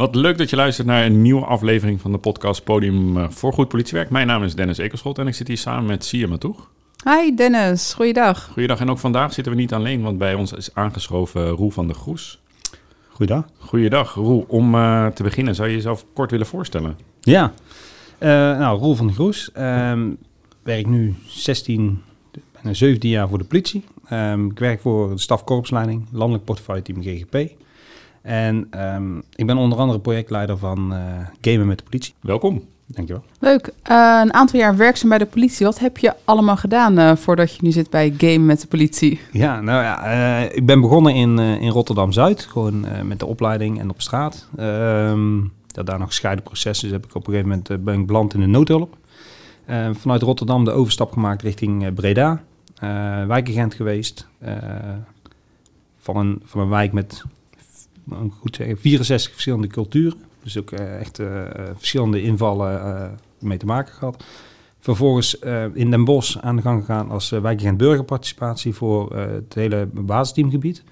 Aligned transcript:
Wat 0.00 0.14
leuk 0.14 0.38
dat 0.38 0.50
je 0.50 0.56
luistert 0.56 0.86
naar 0.86 1.04
een 1.04 1.22
nieuwe 1.22 1.44
aflevering 1.44 2.00
van 2.00 2.12
de 2.12 2.18
podcast 2.18 2.64
Podium 2.64 3.16
eh, 3.16 3.28
voor 3.28 3.52
Goed 3.52 3.68
Politiewerk. 3.68 4.10
Mijn 4.10 4.26
naam 4.26 4.42
is 4.42 4.54
Dennis 4.54 4.78
Ekelschot 4.78 5.18
en 5.18 5.26
ik 5.26 5.34
zit 5.34 5.48
hier 5.48 5.58
samen 5.58 5.84
met 5.84 6.04
Sia 6.04 6.26
Matoeg. 6.28 6.70
Hi 7.04 7.34
Dennis, 7.34 7.94
goeiedag. 7.94 8.48
Goeiedag 8.52 8.80
en 8.80 8.90
ook 8.90 8.98
vandaag 8.98 9.32
zitten 9.32 9.52
we 9.52 9.58
niet 9.58 9.72
alleen, 9.72 10.02
want 10.02 10.18
bij 10.18 10.34
ons 10.34 10.52
is 10.52 10.74
aangeschoven 10.74 11.48
Roel 11.48 11.70
van 11.70 11.86
der 11.86 11.96
Groes. 11.96 12.40
Goeiedag. 13.08 13.44
Goeiedag 13.58 14.14
Roel. 14.14 14.44
Om 14.48 14.74
uh, 14.74 15.06
te 15.06 15.22
beginnen 15.22 15.54
zou 15.54 15.68
je 15.68 15.74
jezelf 15.74 16.04
kort 16.14 16.30
willen 16.30 16.46
voorstellen? 16.46 16.98
Ja, 17.20 17.52
uh, 18.18 18.28
nou 18.58 18.78
Roel 18.78 18.94
van 18.94 19.06
der 19.06 19.14
Groes. 19.14 19.50
Um, 19.58 20.16
werk 20.62 20.86
nu 20.86 21.14
16, 21.26 22.02
bijna 22.52 22.74
17 22.74 23.10
jaar 23.10 23.28
voor 23.28 23.38
de 23.38 23.44
politie. 23.44 23.84
Um, 24.12 24.50
ik 24.50 24.58
werk 24.58 24.80
voor 24.80 25.10
de 25.10 25.20
stafkorpsleiding, 25.20 26.06
landelijk 26.12 26.44
portefeuille 26.44 26.82
team 26.82 27.02
GGP. 27.02 27.58
En 28.22 28.68
um, 28.94 29.22
ik 29.34 29.46
ben 29.46 29.56
onder 29.56 29.78
andere 29.78 29.98
projectleider 29.98 30.58
van 30.58 30.92
uh, 30.92 30.98
Gamen 31.40 31.66
met 31.66 31.78
de 31.78 31.84
politie. 31.84 32.14
Welkom. 32.20 32.62
Dankjewel. 32.86 33.24
Leuk. 33.38 33.66
Uh, 33.90 34.20
een 34.22 34.34
aantal 34.34 34.60
jaar 34.60 34.76
werkzaam 34.76 35.08
bij 35.08 35.18
de 35.18 35.26
politie. 35.26 35.66
Wat 35.66 35.78
heb 35.78 35.98
je 35.98 36.14
allemaal 36.24 36.56
gedaan 36.56 36.98
uh, 36.98 37.16
voordat 37.16 37.54
je 37.54 37.62
nu 37.62 37.70
zit 37.70 37.90
bij 37.90 38.14
Gamen 38.18 38.46
met 38.46 38.60
de 38.60 38.66
politie? 38.66 39.20
Ja, 39.32 39.60
nou 39.60 39.82
ja, 39.82 40.04
ik 40.50 40.66
ben 40.66 40.80
begonnen 40.80 41.14
in, 41.14 41.38
in 41.38 41.70
Rotterdam-Zuid. 41.70 42.40
Gewoon 42.40 42.86
met 43.04 43.18
de 43.18 43.26
opleiding 43.26 43.80
en 43.80 43.90
op 43.90 44.00
straat. 44.00 44.48
Um, 44.58 45.52
dat 45.66 45.86
daar 45.86 45.98
nog 45.98 46.08
gescheiden 46.08 46.44
processen. 46.44 46.88
Dus 46.88 46.96
heb 46.96 47.06
ik 47.06 47.14
op 47.14 47.26
een 47.26 47.32
gegeven 47.32 47.48
moment 47.48 47.84
ben 47.84 48.00
ik 48.00 48.06
beland 48.06 48.34
in 48.34 48.40
de 48.40 48.46
noodhulp. 48.46 48.96
vanuit 49.92 50.22
Rotterdam 50.22 50.64
de 50.64 50.70
overstap 50.70 51.12
gemaakt 51.12 51.42
richting 51.42 51.94
Breda. 51.94 52.42
wijkagent 53.26 53.74
geweest. 53.74 54.26
van, 56.00 56.16
een, 56.16 56.42
van 56.44 56.60
een 56.60 56.68
wijk 56.68 56.92
met 56.92 57.24
goed 58.30 58.56
zeggen, 58.56 58.78
64 58.78 59.32
verschillende 59.32 59.66
culturen. 59.66 60.18
Dus 60.42 60.58
ook 60.58 60.70
uh, 60.70 61.00
echt 61.00 61.20
uh, 61.20 61.42
verschillende 61.76 62.22
invallen 62.22 63.18
mee 63.38 63.58
te 63.58 63.66
maken 63.66 63.94
gehad. 63.94 64.24
Vervolgens 64.78 65.38
in 65.74 65.90
Den 65.90 66.04
Bosch 66.04 66.36
aan 66.36 66.56
de 66.56 66.62
gang 66.62 66.80
gegaan 66.80 67.10
als 67.10 67.30
wijkagent 67.30 67.76
burgerparticipatie 67.76 68.74
voor 68.74 69.16
het 69.16 69.54
hele 69.54 69.88
basisteamgebied. 69.92 70.82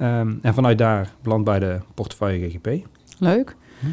Um, 0.00 0.38
en 0.42 0.54
vanuit 0.54 0.78
daar 0.78 1.12
beland 1.22 1.44
bij 1.44 1.58
de 1.58 1.80
portefeuille 1.94 2.48
GGP. 2.48 2.86
Leuk. 3.18 3.56
Hm. 3.80 3.86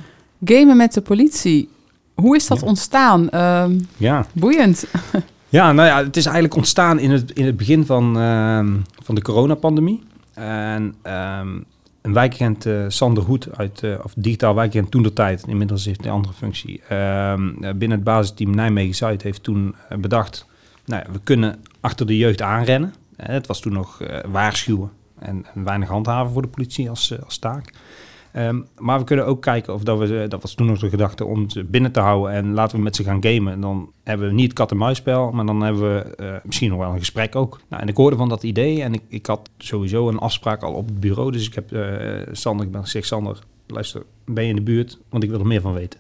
Gamen 0.46 0.78
met 0.78 0.94
de 0.94 1.02
politie. 1.02 1.70
Hoe 2.14 2.36
is 2.36 2.48
dat 2.48 2.60
ja. 2.60 2.68
ontstaan? 2.68 3.36
Um, 3.36 3.88
ja. 3.98 4.26
Boeiend. 4.34 4.86
ja, 5.50 5.72
nou 5.72 5.88
ja, 5.88 6.04
het 6.04 6.18
is 6.18 6.26
eigenlijk 6.26 6.56
ontstaan 6.56 7.00
in 7.00 7.12
het, 7.12 7.32
in 7.32 7.46
het 7.46 7.58
begin 7.58 7.86
van, 7.86 8.18
uh, 8.18 8.66
van 9.04 9.16
de 9.16 9.22
coronapandemie. 9.22 10.04
En 10.34 10.96
een 12.02 12.14
wijkagent 12.14 12.66
uh, 12.66 12.86
Sander 12.88 13.24
Hoed 13.24 13.58
uit, 13.58 13.82
uh, 13.82 14.00
of 14.04 14.14
digitaal 14.16 14.56
wijkagent 14.56 14.92
toen 14.92 15.04
de 15.04 15.14
tijd, 15.14 15.48
inmiddels 15.48 15.86
heeft 15.86 16.00
hij 16.00 16.10
een 16.10 16.16
andere 16.16 16.34
functie, 16.34 16.82
uh, 16.92 17.34
binnen 17.60 17.92
het 17.92 18.04
basisteam 18.04 18.56
Nijmegen-Zuid 18.56 19.22
heeft 19.22 19.44
toen 19.44 19.76
bedacht, 20.00 20.46
nou 20.86 21.04
we 21.12 21.20
kunnen 21.24 21.64
achter 21.80 22.06
de 22.06 22.18
jeugd 22.18 22.42
aanrennen. 22.42 22.94
het 23.16 23.48
was 23.48 23.60
toen 23.60 23.74
nog 23.74 24.02
waarschuwen 24.32 24.92
en, 25.20 25.46
en, 25.54 25.64
weinig 25.64 25.90
handhaven 25.90 26.34
voor 26.34 26.42
de 26.42 26.48
politie 26.48 26.90
als, 26.90 27.24
als 27.24 27.38
taak. 27.38 27.74
Um, 28.36 28.68
maar 28.78 29.00
we 29.00 29.06
kunnen 29.06 29.26
ook 29.26 29.42
kijken 29.42 29.74
of 29.74 29.84
dat 29.84 30.00
we, 30.00 30.26
dat 30.28 30.42
was 30.42 30.54
toen 30.54 30.68
nog 30.68 30.80
de 30.80 30.90
gedachte 30.90 31.26
om 31.26 31.50
ze 31.50 31.64
binnen 31.64 31.92
te 31.92 32.00
houden 32.00 32.32
en 32.32 32.54
laten 32.54 32.78
we 32.78 32.84
met 32.84 32.96
ze 32.96 33.04
gaan 33.04 33.24
gamen. 33.24 33.54
En 33.54 33.62
dan 33.62 33.92
hebben 34.04 34.28
we 34.28 34.34
niet 34.34 34.46
het 34.46 34.54
kat-en-muisspel, 34.54 35.32
maar 35.32 35.46
dan 35.46 35.62
hebben 35.62 35.82
we 35.82 36.14
uh, 36.20 36.36
misschien 36.44 36.70
nog 36.70 36.80
wel 36.80 36.92
een 36.92 37.00
gesprek 37.00 37.36
ook. 37.36 37.60
Nou, 37.70 37.82
en 37.82 37.88
ik 37.88 37.98
hoorde 37.98 38.16
van 38.16 38.30
dat 38.30 38.44
idee 38.44 38.84
en 38.84 38.94
ik, 38.94 39.02
ik 39.08 39.26
had 39.26 39.50
sowieso 39.58 40.08
een 40.08 40.20
afspraak 40.20 40.64
al 40.64 40.74
op 40.74 40.86
het 40.86 41.00
bureau. 41.00 41.32
Dus 41.32 41.48
ik 41.48 41.54
heb 41.54 41.72
uh, 41.72 42.22
Sander, 42.32 42.66
ik 42.66 42.72
ben 42.72 42.88
zeg 42.88 43.06
Sander, 43.06 43.40
luister, 43.68 44.04
ben 44.26 44.44
je 44.44 44.50
in 44.50 44.56
de 44.56 44.62
buurt? 44.62 45.00
Want 45.10 45.24
ik 45.24 45.30
wil 45.30 45.40
er 45.40 45.48
meer 45.48 45.62
van 45.62 45.74
weten. 45.74 46.00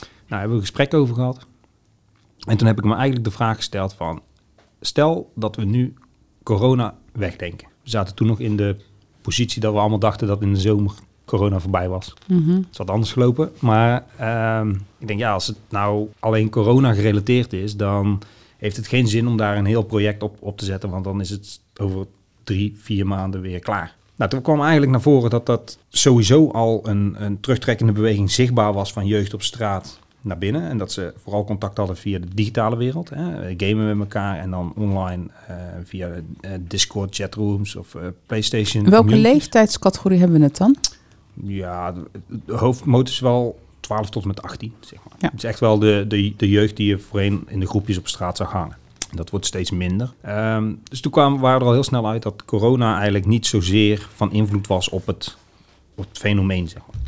Nou, 0.00 0.40
hebben 0.40 0.50
we 0.50 0.54
een 0.54 0.60
gesprek 0.60 0.94
over 0.94 1.14
gehad. 1.14 1.46
En 2.46 2.56
toen 2.56 2.66
heb 2.66 2.78
ik 2.78 2.84
me 2.84 2.94
eigenlijk 2.94 3.24
de 3.24 3.30
vraag 3.30 3.56
gesteld 3.56 3.94
van, 3.94 4.22
stel 4.80 5.32
dat 5.34 5.56
we 5.56 5.64
nu 5.64 5.94
corona 6.42 6.94
wegdenken. 7.12 7.68
We 7.82 7.90
zaten 7.90 8.14
toen 8.14 8.26
nog 8.26 8.40
in 8.40 8.56
de 8.56 8.76
positie 9.22 9.60
dat 9.60 9.72
we 9.72 9.78
allemaal 9.78 9.98
dachten 9.98 10.26
dat 10.26 10.42
in 10.42 10.52
de 10.52 10.60
zomer 10.60 10.92
corona 11.28 11.58
voorbij 11.58 11.88
was. 11.88 12.14
Mm 12.26 12.44
-hmm. 12.44 12.56
Het 12.56 12.66
is 12.70 12.78
wat 12.78 12.90
anders 12.90 13.12
gelopen. 13.12 13.50
Maar 13.60 14.04
uh, 14.20 14.74
ik 14.98 15.06
denk, 15.06 15.20
ja, 15.20 15.32
als 15.32 15.46
het 15.46 15.56
nou 15.68 16.08
alleen 16.18 16.50
corona 16.50 16.94
gerelateerd 16.94 17.52
is, 17.52 17.76
dan 17.76 18.22
heeft 18.56 18.76
het 18.76 18.86
geen 18.86 19.08
zin 19.08 19.28
om 19.28 19.36
daar 19.36 19.56
een 19.56 19.64
heel 19.64 19.82
project 19.82 20.22
op, 20.22 20.36
op 20.40 20.58
te 20.58 20.64
zetten. 20.64 20.90
Want 20.90 21.04
dan 21.04 21.20
is 21.20 21.30
het 21.30 21.60
over 21.80 22.06
drie, 22.44 22.74
vier 22.76 23.06
maanden 23.06 23.40
weer 23.40 23.60
klaar. 23.60 23.96
Nou, 24.16 24.30
toen 24.30 24.42
kwam 24.42 24.60
eigenlijk 24.60 24.90
naar 24.90 25.00
voren 25.00 25.30
dat 25.30 25.46
dat 25.46 25.78
sowieso 25.88 26.50
al 26.50 26.80
een, 26.88 27.14
een 27.18 27.40
terugtrekkende 27.40 27.92
beweging 27.92 28.30
zichtbaar 28.30 28.72
was 28.72 28.92
van 28.92 29.06
jeugd 29.06 29.34
op 29.34 29.42
straat 29.42 29.98
naar 30.20 30.38
binnen. 30.38 30.68
En 30.68 30.78
dat 30.78 30.92
ze 30.92 31.12
vooral 31.22 31.44
contact 31.44 31.76
hadden 31.76 31.96
via 31.96 32.18
de 32.18 32.34
digitale 32.34 32.76
wereld. 32.76 33.10
Hè, 33.10 33.54
gamen 33.56 33.86
met 33.86 33.98
elkaar 33.98 34.38
en 34.38 34.50
dan 34.50 34.72
online 34.76 35.22
uh, 35.50 35.56
via 35.84 36.08
uh, 36.08 36.50
Discord 36.60 37.14
chatrooms 37.14 37.76
of 37.76 37.94
uh, 37.94 38.02
PlayStation. 38.26 38.90
Welke 38.90 39.16
leeftijdscategorie 39.16 40.18
hebben 40.18 40.38
we 40.38 40.44
het 40.44 40.56
dan? 40.56 40.76
Ja, 41.42 41.94
de 42.26 42.52
hoofdmoot 42.52 43.08
is 43.08 43.20
wel 43.20 43.58
12 43.80 44.10
tot 44.10 44.22
en 44.22 44.28
met 44.28 44.42
18, 44.42 44.74
zeg 44.80 44.98
maar. 45.04 45.18
Ja. 45.18 45.28
Het 45.28 45.38
is 45.38 45.44
echt 45.44 45.60
wel 45.60 45.78
de, 45.78 46.04
de, 46.08 46.34
de 46.36 46.48
jeugd 46.48 46.76
die 46.76 46.86
je 46.86 46.98
voorheen 46.98 47.44
in 47.48 47.60
de 47.60 47.66
groepjes 47.66 47.98
op 47.98 48.08
straat 48.08 48.36
zag 48.36 48.52
hangen. 48.52 48.76
Dat 49.14 49.30
wordt 49.30 49.46
steeds 49.46 49.70
minder. 49.70 50.14
Um, 50.26 50.80
dus 50.90 51.00
toen 51.00 51.12
kwamen, 51.12 51.40
waren 51.40 51.58
we 51.58 51.62
er 51.62 51.68
al 51.68 51.74
heel 51.74 51.84
snel 51.84 52.08
uit 52.08 52.22
dat 52.22 52.44
corona 52.44 52.94
eigenlijk 52.94 53.26
niet 53.26 53.46
zozeer 53.46 54.08
van 54.14 54.32
invloed 54.32 54.66
was 54.66 54.88
op 54.88 55.06
het, 55.06 55.36
op 55.94 56.04
het 56.08 56.18
fenomeen, 56.18 56.68
zeg 56.68 56.82
maar. 56.86 57.00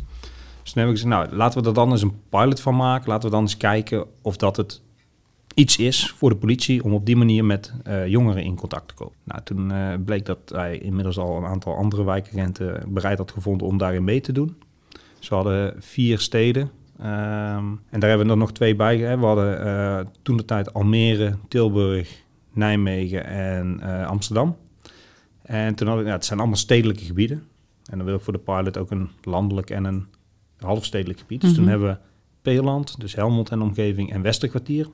Dus 0.63 0.71
toen 0.71 0.81
heb 0.81 0.91
ik 0.91 0.99
gezegd, 0.99 1.15
nou, 1.15 1.35
laten 1.35 1.61
we 1.61 1.67
er 1.67 1.73
dan 1.73 1.91
eens 1.91 2.01
een 2.01 2.21
pilot 2.29 2.61
van 2.61 2.75
maken. 2.75 3.09
Laten 3.09 3.29
we 3.29 3.35
dan 3.35 3.43
eens 3.43 3.57
kijken 3.57 4.05
of 4.21 4.37
dat 4.37 4.57
het 4.57 4.81
iets 5.53 5.77
is 5.77 6.13
voor 6.17 6.29
de 6.29 6.35
politie 6.35 6.83
om 6.83 6.93
op 6.93 7.05
die 7.05 7.15
manier 7.15 7.45
met 7.45 7.73
uh, 7.87 8.07
jongeren 8.07 8.43
in 8.43 8.55
contact 8.55 8.87
te 8.87 8.93
komen. 8.93 9.13
Nou, 9.23 9.41
toen 9.43 9.71
uh, 9.71 9.93
bleek 10.05 10.25
dat 10.25 10.37
hij 10.53 10.77
inmiddels 10.77 11.17
al 11.17 11.37
een 11.37 11.45
aantal 11.45 11.75
andere 11.75 12.03
wijkagenten 12.03 12.83
bereid 12.87 13.17
had 13.17 13.31
gevonden 13.31 13.67
om 13.67 13.77
daarin 13.77 14.03
mee 14.03 14.21
te 14.21 14.31
doen. 14.31 14.55
Dus 15.19 15.29
we 15.29 15.35
hadden 15.35 15.75
vier 15.77 16.19
steden. 16.19 16.61
Um, 16.99 17.79
en 17.89 17.99
daar 17.99 18.09
hebben 18.09 18.27
we 18.27 18.33
er 18.33 18.37
nog 18.37 18.51
twee 18.51 18.75
bij. 18.75 18.97
Hè. 18.97 19.17
We 19.17 19.25
hadden 19.25 19.65
uh, 19.65 19.99
toen 20.21 20.37
de 20.37 20.45
tijd 20.45 20.73
Almere, 20.73 21.37
Tilburg, 21.47 22.23
Nijmegen 22.53 23.25
en 23.25 23.81
Amsterdam. 24.07 24.57
En 25.41 25.75
toen 25.75 25.87
hadden 25.87 26.05
we, 26.05 26.11
ja, 26.11 26.15
het 26.15 26.25
zijn 26.25 26.39
allemaal 26.39 26.57
stedelijke 26.57 27.03
gebieden. 27.03 27.43
En 27.85 27.97
dan 27.97 28.05
wil 28.05 28.15
ik 28.15 28.21
voor 28.21 28.33
de 28.33 28.39
pilot 28.39 28.77
ook 28.77 28.91
een 28.91 29.09
landelijk 29.23 29.69
en 29.69 29.83
een 29.83 30.05
halfstedelijk 30.57 31.19
gebied. 31.19 31.41
Dus 31.41 31.49
mm 31.49 31.55
-hmm. 31.55 31.65
toen 31.65 31.73
hebben 31.73 31.89
we 31.89 32.09
Peeland, 32.41 32.99
dus 32.99 33.15
Helmond 33.15 33.49
en 33.49 33.61
omgeving 33.61 34.11
en 34.11 34.21
Westerkwartier 34.21 34.87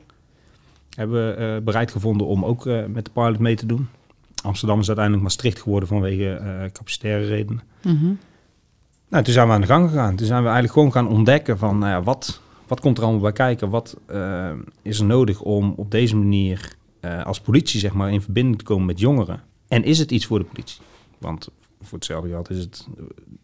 hebben 0.98 1.36
we 1.36 1.42
uh, 1.42 1.64
bereid 1.64 1.92
gevonden 1.92 2.28
om 2.28 2.46
ook 2.46 2.66
uh, 2.66 2.86
met 2.86 3.06
de 3.06 3.12
pilot 3.12 3.40
mee 3.40 3.56
te 3.56 3.66
doen. 3.66 3.88
Amsterdam 4.44 4.80
is 4.80 4.88
uiteindelijk 4.88 5.26
Maastricht 5.26 5.62
geworden 5.62 5.90
vanwege 5.90 6.40
uh, 6.42 6.72
capacitaire 6.72 7.26
redenen. 7.26 7.64
Mm 7.84 7.98
-hmm. 7.98 8.18
Nou, 9.10 9.24
toen 9.24 9.34
zijn 9.34 9.48
we 9.48 9.54
aan 9.54 9.62
de 9.62 9.68
gang 9.68 9.90
gegaan. 9.90 10.16
Toen 10.16 10.28
zijn 10.28 10.40
we 10.40 10.46
eigenlijk 10.46 10.74
gewoon 10.74 10.92
gaan 10.92 11.08
ontdekken 11.08 11.58
van 11.58 11.78
nou 11.78 11.92
ja, 11.92 12.02
wat, 12.04 12.42
wat 12.68 12.80
komt 12.80 12.98
er 12.98 13.04
allemaal 13.04 13.22
bij 13.22 13.32
kijken? 13.32 13.70
Wat 13.70 13.98
is 14.82 15.00
er 15.00 15.06
nodig 15.06 15.42
om 15.42 15.74
op 15.78 15.92
deze 15.92 16.16
manier 16.16 16.76
als 17.24 17.42
politie 17.42 17.80
zeg 17.80 17.94
maar, 17.94 18.12
in 18.12 18.22
verbinding 18.22 18.58
te 18.58 18.64
komen 18.64 18.86
met 18.86 19.00
jongeren? 19.00 19.42
En 19.68 19.84
is 19.84 20.00
het 20.00 20.12
iets 20.12 20.26
voor 20.26 20.40
de 20.40 20.46
politie? 20.46 20.82
Want 21.18 21.50
voor 21.82 21.98
hetzelfde 21.98 22.30
geld 22.30 22.50
is 22.50 22.60
het, 22.60 22.88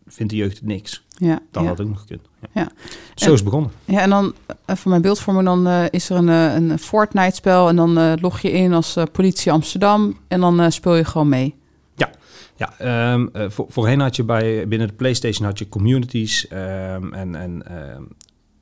vindt 0.07 0.31
de 0.31 0.37
jeugd 0.37 0.57
het 0.57 0.65
niks. 0.65 1.03
Ja, 1.17 1.41
dan 1.51 1.63
ja. 1.63 1.69
had 1.69 1.77
het 1.77 1.87
ook 1.87 1.93
nog 1.93 2.01
gekund. 2.01 2.29
Ja. 2.39 2.47
ja. 2.53 2.71
Zo 3.15 3.25
is 3.25 3.39
het 3.39 3.43
begonnen. 3.43 3.71
Ja, 3.85 3.99
en 3.99 4.09
dan 4.09 4.33
uh, 4.69 4.75
voor 4.75 4.89
mijn 4.89 5.01
beeldvorming, 5.01 5.45
dan 5.45 5.67
uh, 5.67 5.83
is 5.89 6.09
er 6.09 6.17
een, 6.17 6.27
uh, 6.27 6.53
een 6.53 6.79
Fortnite-spel 6.79 7.69
en 7.69 7.75
dan 7.75 7.97
uh, 7.97 8.13
log 8.21 8.39
je 8.39 8.51
in 8.51 8.73
als 8.73 8.97
politie 9.11 9.51
Amsterdam 9.51 10.17
en 10.27 10.39
dan 10.39 10.71
speel 10.71 10.95
je 10.95 11.05
gewoon 11.05 11.29
mee. 11.29 11.55
Ja, 11.95 12.09
ja 12.55 13.13
um, 13.13 13.29
voor, 13.33 13.65
voorheen 13.69 13.99
had 13.99 14.15
je 14.15 14.23
bij 14.23 14.67
binnen 14.67 14.87
de 14.87 14.93
PlayStation 14.93 15.47
had 15.47 15.59
je 15.59 15.69
communities 15.69 16.47
um, 16.51 17.13
en, 17.13 17.35
en 17.35 17.63
um, 17.95 18.07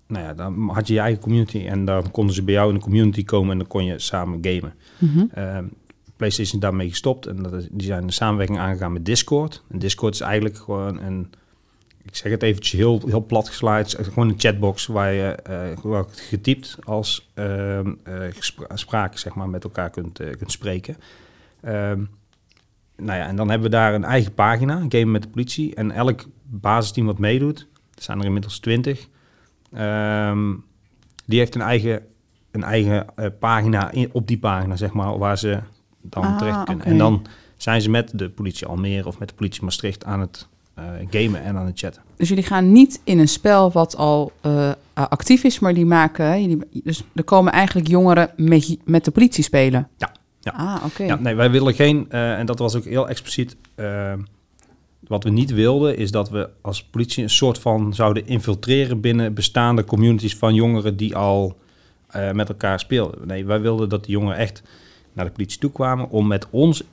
nou 0.08 0.26
ja, 0.26 0.34
dan 0.34 0.70
had 0.70 0.88
je 0.88 0.94
je 0.94 1.00
eigen 1.00 1.22
community 1.22 1.66
en 1.68 1.86
dan 1.86 2.12
konden 2.12 2.36
ze 2.36 2.44
bij 2.44 2.54
jou 2.54 2.70
in 2.70 2.76
de 2.76 2.82
community 2.82 3.24
komen 3.24 3.52
en 3.52 3.58
dan 3.58 3.68
kon 3.68 3.86
je 3.86 4.00
samen 4.00 4.40
gamen. 4.42 4.74
Mm 4.98 5.10
-hmm. 5.10 5.70
PlayStation 6.16 6.60
daarmee 6.60 6.90
gestopt 6.90 7.26
en 7.26 7.44
dat 7.44 7.54
is, 7.54 7.68
die 7.72 7.88
zijn 7.88 8.08
de 8.08 8.14
samenwerking 8.14 8.60
aangegaan 8.60 8.94
met 8.94 9.06
Discord. 9.06 9.64
En 9.70 9.80
Discord 9.80 10.14
is 10.14 10.22
eigenlijk 10.22 10.58
gewoon 10.58 11.02
een, 11.02 11.30
ik 12.04 12.16
zeg 12.16 12.32
het 12.32 12.44
eventjes 12.44 12.80
heel, 12.80 13.02
heel 13.06 13.26
plat 13.26 13.48
geslagen, 13.48 14.06
gewoon 14.06 14.30
een 14.30 14.40
chatbox 14.40 14.86
waar 14.86 15.14
je 15.14 15.38
uh, 15.86 16.02
getypt 16.12 16.78
als 16.84 17.30
uh, 17.36 17.80
uh, 17.80 17.86
spraak 18.74 19.18
zeg 19.18 19.34
maar, 19.34 19.50
met 19.50 19.64
elkaar 19.64 19.90
kunt, 19.90 20.20
kunt 20.38 20.52
spreken. 20.52 20.98
Um, 21.66 22.10
nou 22.98 23.20
ja, 23.20 23.28
en 23.28 23.36
dan 23.36 23.50
hebben 23.50 23.70
we 23.70 23.76
daar 23.76 23.94
een 23.94 24.04
eigen 24.04 24.34
pagina, 24.34 24.80
een 24.80 24.92
game 24.92 25.12
met 25.12 25.24
de 25.24 25.30
politie. 25.30 25.76
En 25.76 25.92
elk 25.92 26.26
basisteam 26.44 27.06
wat 27.06 27.20
meedoet, 27.20 27.68
er 27.96 28.04
zijn 28.04 28.20
er 28.20 28.26
inmiddels 28.26 28.60
twintig, 28.60 29.08
um, 29.78 30.64
die 31.26 31.40
heeft 31.40 31.56
een 31.56 31.62
eigen, 31.62 32.06
een 32.52 32.64
eigen 32.64 33.06
pagina 33.40 33.92
in, 33.92 34.10
op 34.12 34.28
die 34.28 34.40
pagina, 34.40 34.76
zeg 34.76 34.94
maar, 34.94 35.18
waar 35.18 35.38
ze 35.38 35.60
dan 36.02 36.24
ah, 36.24 36.38
terecht 36.38 36.64
kunnen. 36.64 36.82
Okay. 36.82 36.92
En 36.92 36.98
dan 36.98 37.26
zijn 37.58 37.82
ze 37.82 37.90
met 37.90 38.12
de 38.14 38.30
politie 38.30 38.68
Almere 38.68 39.08
of 39.08 39.20
met 39.20 39.30
de 39.30 39.36
politie 39.36 39.64
Maastricht 39.64 40.06
aan 40.06 40.20
het 40.20 40.48
eh, 40.48 40.61
gamen 41.10 41.44
en 41.44 41.58
aan 41.58 41.66
het 41.66 41.80
chatten. 41.80 42.02
Dus 42.16 42.30
jullie 42.30 42.44
gaan 42.44 42.72
niet 42.72 43.02
in 43.04 43.20
een 43.20 43.28
spel 43.28 43.72
wat 43.72 43.98
al 43.98 44.32
eh, 44.42 44.72
actief 44.94 45.44
is, 45.44 45.60
maar 45.60 45.74
die 45.74 45.86
maken... 45.86 46.42
Jullie, 46.42 46.60
dus 46.84 47.04
er 47.16 47.24
komen 47.24 47.52
eigenlijk 47.52 47.88
jongeren 47.88 48.32
met, 48.36 48.78
met 48.86 49.06
de 49.06 49.12
politie 49.12 49.44
spelen? 49.44 49.88
Ja, 49.98 50.12
ja. 50.40 50.52
Ah, 50.52 50.86
oké. 50.86 51.04
Ja, 51.04 51.16
nee, 51.16 51.36
wij 51.36 51.52
willen 51.52 51.74
geen, 51.74 52.06
eh, 52.10 52.40
en 52.40 52.46
dat 52.46 52.60
was 52.60 52.76
ook 52.76 52.86
heel 52.86 53.10
expliciet. 53.10 53.56
eh, 53.76 54.14
wat 55.08 55.24
we 55.24 55.30
niet 55.30 55.52
wilden, 55.54 55.98
is 55.98 56.12
dat 56.12 56.30
we 56.30 56.50
als 56.62 56.84
politie 56.84 57.24
een 57.24 57.30
soort 57.30 57.60
van 57.60 57.94
zouden 57.94 58.28
infiltreren 58.28 59.02
binnen 59.02 59.34
bestaande 59.34 59.84
communities 59.84 60.36
van 60.36 60.54
jongeren 60.54 60.98
die 60.98 61.16
al 61.16 61.58
eh, 62.08 62.32
met 62.32 62.50
elkaar 62.50 62.80
speelden. 62.80 63.28
Nee, 63.28 63.46
wij 63.46 63.62
wilden 63.62 63.90
dat 63.90 64.04
die 64.04 64.14
jongeren 64.14 64.38
echt 64.38 64.64
naar 65.14 65.26
de 65.26 65.32
politie 65.32 65.60
toe 65.60 65.72
kwamen 65.72 66.10
om 66.10 66.28
met 66.28 66.48
ons 66.50 66.84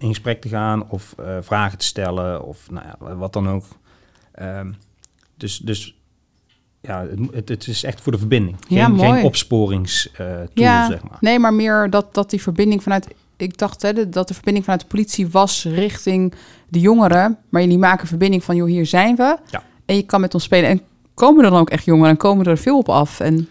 in 0.00 0.08
gesprek 0.08 0.40
te 0.40 0.48
gaan 0.48 0.88
of 0.88 1.14
eh, 1.18 1.36
vragen 1.40 1.78
te 1.78 1.84
stellen 1.84 2.44
of 2.44 2.70
nou 2.70 2.86
ja, 2.86 3.14
wat 3.16 3.32
dan 3.32 3.48
ook. 3.48 3.64
Ehm, 4.32 4.72
dus, 5.36 5.58
dus 5.58 5.94
ja, 6.80 7.06
het, 7.32 7.48
het, 7.48 7.66
is 7.66 7.84
echt 7.84 8.00
voor 8.00 8.12
de 8.12 8.18
verbinding. 8.18 8.56
Geen, 8.68 8.78
Ja, 8.78 8.88
mooi. 8.88 9.12
geen 9.12 9.24
opsporingstool, 9.24 10.46
Ja, 10.54 10.86
zeg 10.86 11.02
maar. 11.02 11.18
Nee, 11.20 11.38
maar 11.38 11.54
meer 11.54 11.90
dat, 11.90 12.14
dat 12.14 12.30
die 12.30 12.42
verbinding 12.42 12.82
vanuit... 12.82 13.08
Ik 13.36 13.58
dacht 13.58 13.82
hè, 13.82 14.08
dat 14.08 14.28
de 14.28 14.34
verbinding 14.34 14.64
vanuit 14.64 14.82
de 14.82 14.88
politie 14.88 15.28
was 15.28 15.64
richting 15.64 16.34
de 16.68 16.80
jongeren. 16.80 17.38
Maar 17.48 17.62
jullie 17.62 17.78
maken 17.78 18.06
verbinding 18.06 18.44
van, 18.44 18.56
joh, 18.56 18.68
hier 18.68 18.86
zijn 18.86 19.16
we. 19.16 19.36
Ja. 19.50 19.62
En 19.84 19.96
je 19.96 20.02
kan 20.02 20.20
met 20.20 20.34
ons 20.34 20.44
spelen. 20.44 20.70
En 20.70 20.80
komen 21.14 21.44
er 21.44 21.50
dan 21.50 21.60
ook 21.60 21.70
echt 21.70 21.84
jongeren 21.84 22.10
en 22.10 22.16
komen 22.16 22.46
er 22.46 22.58
veel 22.58 22.78
op 22.78 22.88
af? 22.88 23.20
En 23.20 23.48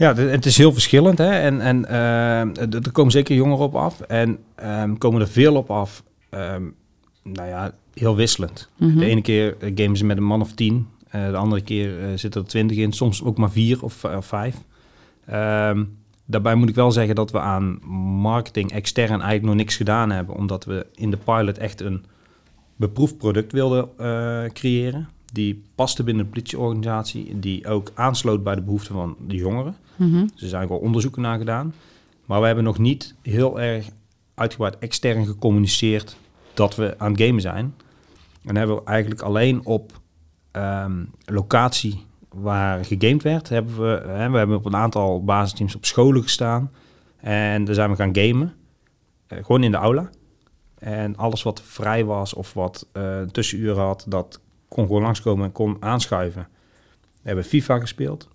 Ja, 0.00 0.14
het 0.14 0.46
is 0.46 0.56
heel 0.56 0.72
verschillend. 0.72 1.18
Hè? 1.18 1.30
En, 1.30 1.60
en 1.60 1.84
eh, 1.84 2.40
er 2.84 2.92
komen 2.92 3.12
zeker 3.12 3.34
jongeren 3.34 3.64
op 3.64 3.74
af. 3.74 4.00
En 4.00 4.38
ehm, 4.54 4.94
komen 4.96 5.20
er 5.20 5.28
veel 5.28 5.56
op 5.56 5.70
af. 5.70 6.02
ehm, 6.30 6.62
nou 7.22 7.48
ja, 7.48 7.72
heel 7.94 8.16
wisselend. 8.16 8.70
Mhm. 8.76 8.98
De 8.98 9.04
ene 9.06 9.22
keer 9.22 9.56
eh, 9.58 9.72
gamen 9.74 9.96
ze 9.96 10.04
met 10.04 10.16
een 10.16 10.22
man 10.22 10.40
of 10.40 10.52
tien. 10.52 10.88
eh, 11.10 11.30
de 11.30 11.36
andere 11.36 11.62
keer 11.62 11.92
zitten 12.14 12.40
er 12.40 12.46
twintig 12.48 12.76
in. 12.76 12.92
Soms 12.92 13.24
ook 13.24 13.38
maar 13.38 13.50
vier 13.50 13.82
of, 13.84 14.04
of 14.04 14.26
vijf. 14.26 14.56
Ehm, 15.26 15.84
daarbij 16.24 16.54
moet 16.54 16.68
ik 16.68 16.74
wel 16.74 16.92
zeggen 16.92 17.14
dat 17.14 17.30
we 17.30 17.40
aan 17.40 17.78
marketing 18.20 18.72
extern 18.72 19.08
eigenlijk 19.10 19.42
nog 19.42 19.54
niks 19.54 19.76
gedaan 19.76 20.10
hebben. 20.10 20.34
Omdat 20.34 20.64
we 20.64 20.86
in 20.94 21.10
de 21.10 21.18
pilot 21.24 21.58
echt 21.58 21.80
een 21.80 22.04
beproefd 22.76 23.18
product 23.18 23.52
wilden 23.52 23.88
creëren. 24.52 25.08
Die 25.32 25.62
paste 25.74 26.02
binnen 26.02 26.24
de 26.24 26.30
politieorganisatie. 26.30 27.38
Die 27.38 27.66
ook 27.66 27.90
aansloot 27.94 28.42
bij 28.42 28.54
de 28.54 28.62
behoeften 28.62 28.94
van 28.94 29.16
de 29.26 29.36
jongeren. 29.36 29.76
Dus 30.32 30.42
er 30.42 30.48
zijn 30.48 30.68
wel 30.68 30.78
onderzoeken 30.78 31.22
naar 31.22 31.38
gedaan. 31.38 31.74
Maar 32.26 32.40
we 32.40 32.46
hebben 32.46 32.64
nog 32.64 32.78
niet 32.78 33.14
heel 33.22 33.60
erg 33.60 33.88
uitgebreid 34.34 34.78
extern 34.78 35.26
gecommuniceerd 35.26 36.16
dat 36.54 36.76
we 36.76 36.94
aan 36.98 37.12
het 37.12 37.20
gamen 37.20 37.40
zijn. 37.40 37.74
En 38.44 38.56
hebben 38.56 38.76
we 38.76 38.84
eigenlijk 38.84 39.20
alleen 39.20 39.64
op 39.64 40.00
ehm, 40.50 41.04
locatie 41.24 42.04
waar 42.28 42.84
gegamed 42.84 43.22
werd, 43.22 43.48
hebben 43.48 43.76
we, 43.80 44.08
hè, 44.08 44.30
we 44.30 44.38
hebben 44.38 44.56
op 44.56 44.64
een 44.64 44.76
aantal 44.76 45.24
basisteams 45.24 45.74
op 45.74 45.84
scholen 45.84 46.22
gestaan. 46.22 46.70
En 47.16 47.64
daar 47.64 47.74
zijn 47.74 47.90
we 47.90 47.96
gaan 47.96 48.16
gamen. 48.16 48.54
Eh, 49.26 49.38
gewoon 49.44 49.62
in 49.62 49.70
de 49.70 49.76
aula. 49.76 50.10
En 50.78 51.16
alles 51.16 51.42
wat 51.42 51.62
vrij 51.62 52.04
was 52.04 52.34
of 52.34 52.54
wat 52.54 52.86
eh 52.92 53.20
tussenuren 53.20 53.82
had, 53.84 54.04
dat 54.08 54.40
kon 54.70 54.86
gewoon 54.86 55.02
langskomen 55.02 55.44
en 55.44 55.52
kon 55.52 55.76
aanschuiven. 55.80 56.48
We 57.22 57.26
hebben 57.26 57.44
FIFA 57.44 57.78
gespeeld. 57.78 58.28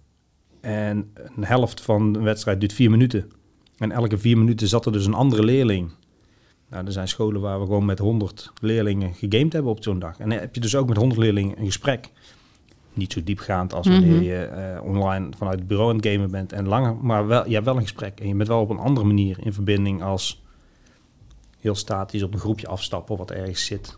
En 0.61 1.11
een 1.35 1.45
helft 1.45 1.81
van 1.81 2.13
de 2.13 2.19
wedstrijd 2.19 2.59
duurt 2.59 2.73
vier 2.73 2.89
minuten. 2.89 3.31
En 3.77 3.91
elke 3.91 4.17
vier 4.17 4.37
minuten 4.37 4.67
zat 4.67 4.85
er 4.85 4.91
dus 4.91 5.05
een 5.05 5.13
andere 5.13 5.43
leerling. 5.43 5.91
Nou, 6.69 6.85
er 6.85 6.91
zijn 6.91 7.07
scholen 7.07 7.41
waar 7.41 7.59
we 7.59 7.65
gewoon 7.65 7.85
met 7.85 7.99
100 7.99 8.51
leerlingen 8.61 9.13
gegamed 9.13 9.53
hebben 9.53 9.71
op 9.71 9.83
zo'n 9.83 9.99
dag. 9.99 10.17
En 10.19 10.29
dan 10.29 10.39
heb 10.39 10.55
je 10.55 10.61
dus 10.61 10.75
ook 10.75 10.87
met 10.87 10.97
100 10.97 11.19
leerlingen 11.19 11.59
een 11.59 11.65
gesprek. 11.65 12.09
Niet 12.93 13.13
zo 13.13 13.23
diepgaand 13.23 13.73
als 13.73 13.87
wanneer 13.87 14.11
Mhm. 14.15 14.23
je 14.23 14.43
eh, 14.43 14.83
online 14.83 15.29
vanuit 15.37 15.59
het 15.59 15.67
bureau 15.67 15.89
aan 15.89 15.95
het 15.95 16.05
gamen 16.07 16.31
bent 16.31 16.51
en 16.53 16.67
langer. 16.67 16.95
Maar 16.95 17.27
wel, 17.27 17.47
je 17.47 17.53
hebt 17.53 17.65
wel 17.65 17.75
een 17.75 17.81
gesprek. 17.81 18.19
En 18.19 18.27
je 18.27 18.35
bent 18.35 18.47
wel 18.47 18.61
op 18.61 18.69
een 18.69 18.77
andere 18.79 19.05
manier 19.05 19.37
in 19.43 19.53
verbinding 19.53 20.03
als 20.03 20.43
heel 21.59 21.75
statisch 21.75 22.23
op 22.23 22.33
een 22.33 22.39
groepje 22.39 22.67
afstappen 22.67 23.17
wat 23.17 23.31
ergens 23.31 23.65
zit. 23.65 23.97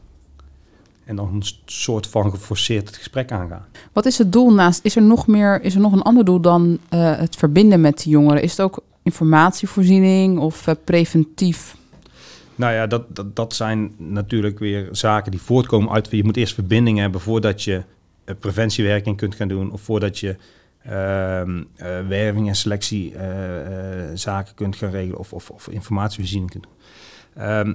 En 1.07 1.15
dan 1.15 1.33
een 1.33 1.43
soort 1.65 2.07
van 2.07 2.31
geforceerd 2.31 2.87
het 2.87 2.97
gesprek 2.97 3.31
aangaan. 3.31 3.65
Wat 3.93 4.05
is 4.05 4.17
het 4.17 4.31
doel 4.31 4.53
naast? 4.53 4.85
Is 4.85 4.95
er 4.95 5.01
nog 5.01 5.27
meer? 5.27 5.61
Is 5.61 5.75
er 5.75 5.81
nog 5.81 5.93
een 5.93 6.01
ander 6.01 6.25
doel 6.25 6.39
dan 6.39 6.79
eh, 6.89 7.17
het 7.17 7.35
verbinden 7.35 7.81
met 7.81 7.97
die 8.03 8.11
jongeren? 8.11 8.41
Is 8.41 8.51
het 8.51 8.61
ook 8.61 8.83
informatievoorziening 9.07 10.39
of 10.39 10.67
eh, 10.67 10.75
preventief? 10.83 11.75
Nou 12.55 12.73
ja, 12.73 12.87
dat, 12.87 13.15
dat, 13.15 13.35
dat 13.35 13.53
zijn 13.53 13.93
natuurlijk 13.97 14.59
weer 14.59 14.87
zaken 14.91 15.31
die 15.31 15.41
voortkomen 15.41 15.93
uit... 15.93 16.07
Je 16.11 16.23
moet 16.23 16.37
eerst 16.37 16.53
verbinding 16.53 16.97
hebben 16.97 17.21
voordat 17.21 17.63
je 17.63 17.83
eh, 18.23 18.35
preventiewerking 18.39 19.17
kunt 19.17 19.35
gaan 19.35 19.47
doen... 19.47 19.71
of 19.71 19.81
voordat 19.81 20.19
je 20.19 20.35
ehm, 20.83 21.63
eh, 21.75 22.07
werving 22.07 22.47
en 22.47 22.55
selectie 22.55 23.13
zaken 24.13 24.55
kunt 24.55 24.75
gaan 24.75 24.89
regelen... 24.91 25.19
of, 25.19 25.33
of, 25.33 25.49
of 25.49 25.67
informatievoorziening 25.67 26.51
kunt 26.51 26.63
doen. 26.63 26.73
Ehm, 27.43 27.73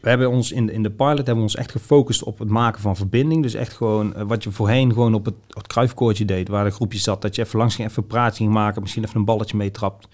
we 0.00 0.08
hebben 0.08 0.30
ons 0.30 0.52
in, 0.52 0.66
de- 0.66 0.72
in 0.72 0.82
de 0.82 0.90
pilot 0.90 1.16
hebben 1.16 1.36
we 1.36 1.40
ons 1.42 1.56
echt 1.56 1.70
gefocust 1.70 2.22
op 2.22 2.38
het 2.38 2.48
maken 2.48 2.80
van 2.80 2.96
verbinding. 2.96 3.42
Dus 3.42 3.54
echt 3.54 3.72
gewoon 3.72 4.14
eh, 4.14 4.22
wat 4.22 4.42
je 4.44 4.50
voorheen 4.50 4.92
gewoon 4.92 5.14
op 5.14 5.24
het, 5.24 5.34
het 5.48 6.28
deed... 6.28 6.48
waar 6.48 6.64
de 6.64 6.70
groepje 6.70 6.98
zat, 6.98 7.22
dat 7.22 7.34
je 7.34 7.42
even 7.42 7.58
langs 7.58 7.74
ging, 7.74 7.88
even 7.88 8.02
een 8.02 8.08
praatje 8.08 8.36
ging 8.36 8.52
maken... 8.52 8.82
misschien 8.82 9.04
even 9.04 9.16
een 9.16 9.24
balletje 9.24 9.56
meetrapt. 9.56 10.08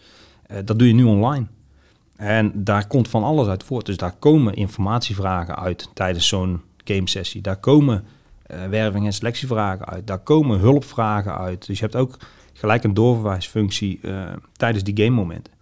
Eh 0.47 0.59
dat 0.65 0.79
doe 0.79 0.88
je 0.88 0.94
nu 0.94 1.05
online. 1.05 1.47
En 2.17 2.53
daar 2.65 2.87
komt 2.87 3.09
van 3.09 3.25
alles 3.25 3.47
uit 3.49 3.65
voort. 3.65 3.87
Dus 3.87 3.97
daar 3.97 4.15
komen 4.19 4.55
informatievragen 4.55 5.56
uit 5.56 5.91
tijdens 5.94 6.29
zo'n 6.29 6.61
game 6.85 7.09
sessie. 7.09 7.41
Daar 7.41 7.56
komen 7.56 8.05
eh, 8.47 8.67
werving- 8.67 9.06
en 9.06 9.12
selectievragen 9.12 9.87
uit. 9.87 10.06
Daar 10.06 10.19
komen 10.19 10.59
hulpvragen 10.59 11.39
uit. 11.39 11.67
Dus 11.67 11.79
je 11.79 11.85
hebt 11.85 11.97
ook 11.97 12.17
gelijk 12.53 12.85
een 12.85 12.94
doorverwijsfunctie 12.94 14.00
tijdens 14.53 14.85
die 14.85 14.97
game 15.05 15.17
momenten. 15.17 15.53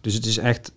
Dus 0.00 0.14
het 0.14 0.26
is 0.26 0.38
echt... 0.38 0.72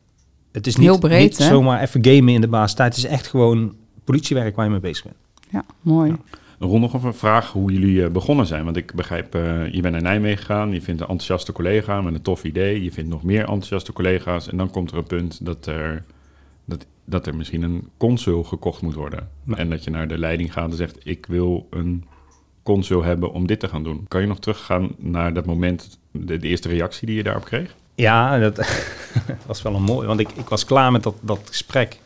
Het 0.53 0.67
is 0.67 0.75
niet, 0.75 0.85
Heel 0.85 0.99
breed, 0.99 1.21
niet 1.21 1.47
zomaar 1.47 1.81
even 1.81 2.05
gamen 2.05 2.33
in 2.33 2.41
de 2.41 2.47
baas 2.47 2.73
tijd. 2.73 2.95
Het 2.95 3.03
is 3.03 3.09
echt 3.09 3.27
gewoon 3.27 3.75
politiewerk 4.03 4.55
waar 4.55 4.65
je 4.65 4.71
mee 4.71 4.79
bezig 4.79 5.03
bent. 5.03 5.15
Ja, 5.49 5.63
mooi. 5.81 6.09
Ja. 6.09 6.17
Ron, 6.59 6.81
nog 6.81 6.93
even 6.93 7.07
een 7.07 7.13
vraag 7.13 7.51
hoe 7.51 7.71
jullie 7.71 8.03
eh, 8.03 8.11
begonnen 8.11 8.45
zijn. 8.45 8.63
Want 8.65 8.77
ik 8.77 8.93
begrijp, 8.93 9.35
eh, 9.35 9.73
je 9.73 9.81
bent 9.81 9.93
naar 9.93 10.01
Nijmegen 10.01 10.37
gegaan, 10.37 10.71
je 10.71 10.81
vindt 10.81 11.01
een 11.01 11.07
enthousiaste 11.07 11.51
collega 11.51 12.01
met 12.01 12.13
een 12.13 12.21
tof 12.21 12.43
idee. 12.43 12.83
Je 12.83 12.91
vindt 12.91 13.09
nog 13.09 13.23
meer 13.23 13.39
enthousiaste 13.39 13.93
collega's. 13.93 14.49
En 14.49 14.57
dan 14.57 14.69
komt 14.69 14.91
er 14.91 14.97
een 14.97 15.03
punt 15.03 15.45
dat 15.45 15.65
er, 15.65 16.03
dat, 16.65 16.85
dat 17.05 17.27
er 17.27 17.35
misschien 17.35 17.61
een 17.61 17.87
consul 17.97 18.43
gekocht 18.43 18.81
moet 18.81 18.93
worden. 18.93 19.29
Ja. 19.43 19.55
En 19.55 19.69
dat 19.69 19.83
je 19.83 19.89
naar 19.89 20.07
de 20.07 20.17
leiding 20.17 20.53
gaat 20.53 20.69
en 20.69 20.77
zegt, 20.77 20.97
ik 21.03 21.25
wil 21.25 21.67
een 21.69 22.03
consul 22.63 23.03
hebben 23.03 23.31
om 23.31 23.47
dit 23.47 23.59
te 23.59 23.67
gaan 23.67 23.83
doen. 23.83 24.05
Kan 24.07 24.21
je 24.21 24.27
nog 24.27 24.39
teruggaan 24.39 24.89
naar 24.97 25.33
dat 25.33 25.45
moment, 25.45 25.99
de, 26.11 26.37
de 26.37 26.47
eerste 26.47 26.69
reactie 26.69 27.07
die 27.07 27.15
je 27.15 27.23
daarop 27.23 27.45
kreeg? 27.45 27.75
Ja, 27.95 28.39
dat 28.39 28.57
was 29.45 29.61
wel 29.61 29.75
een 29.75 29.83
mooi. 29.83 30.07
Want 30.07 30.19
ik, 30.19 30.29
ik 30.31 30.49
was 30.49 30.65
klaar 30.65 30.91
met 30.91 31.03
dat, 31.03 31.15
dat 31.21 31.41
gesprek. 31.45 32.01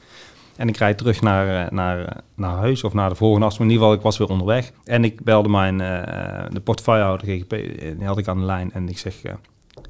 En 0.56 0.68
ik 0.68 0.78
rijd 0.78 0.98
terug 0.98 1.22
naar, 1.22 1.66
eh, 1.66 1.72
naar, 1.72 2.06
eh, 2.06 2.18
naar 2.36 2.56
huis 2.56 2.84
of 2.84 2.94
naar 2.94 3.10
de 3.10 3.16
volgende 3.16 3.46
afspraak. 3.46 3.68
In 3.68 3.74
ieder 3.74 3.86
geval, 3.86 4.00
ik 4.00 4.06
was 4.06 4.18
weer 4.18 4.30
onderweg. 4.30 4.72
En 4.84 5.04
ik 5.04 5.24
belde 5.24 5.50
mijn 5.50 5.82
eh, 5.82 6.46
de 6.50 6.60
portefeuillehouder 6.60 7.28
GGP. 7.28 7.50
Die 7.98 8.08
had 8.08 8.18
ik 8.18 8.28
aan 8.28 8.40
de 8.40 8.46
lijn. 8.46 8.72
En 8.74 8.90
ik 8.90 8.98
zeg, 8.98 9.24
ik 9.24 9.36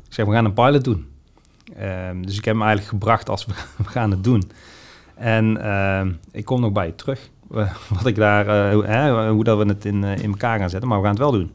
zeg 0.09 0.25
we 0.25 0.31
gaan 0.31 0.45
een 0.45 0.53
pilot 0.53 0.83
doen. 0.83 1.07
Ehm, 1.77 2.21
dus 2.21 2.37
ik 2.37 2.45
heb 2.45 2.53
hem 2.53 2.63
eigenlijk 2.63 2.89
gebracht 2.89 3.29
als 3.29 3.45
we, 3.45 3.53
we 3.83 3.89
gaan 3.89 4.11
het 4.11 4.23
doen. 4.23 4.51
En 5.15 5.63
ehm, 5.63 6.11
ik 6.31 6.45
kom 6.45 6.61
nog 6.61 6.71
bij 6.71 6.85
je 6.85 6.95
terug. 6.95 7.29
wat 7.97 8.05
ik 8.05 8.15
daar, 8.15 8.73
hoe, 8.73 9.27
hoe 9.29 9.43
dat 9.43 9.57
we 9.57 9.65
het 9.65 9.85
in, 9.85 10.03
in 10.03 10.31
elkaar 10.31 10.59
gaan 10.59 10.69
zetten. 10.69 10.89
Maar 10.89 10.97
we 10.97 11.03
gaan 11.03 11.13
het 11.15 11.23
wel 11.23 11.31
doen. 11.31 11.51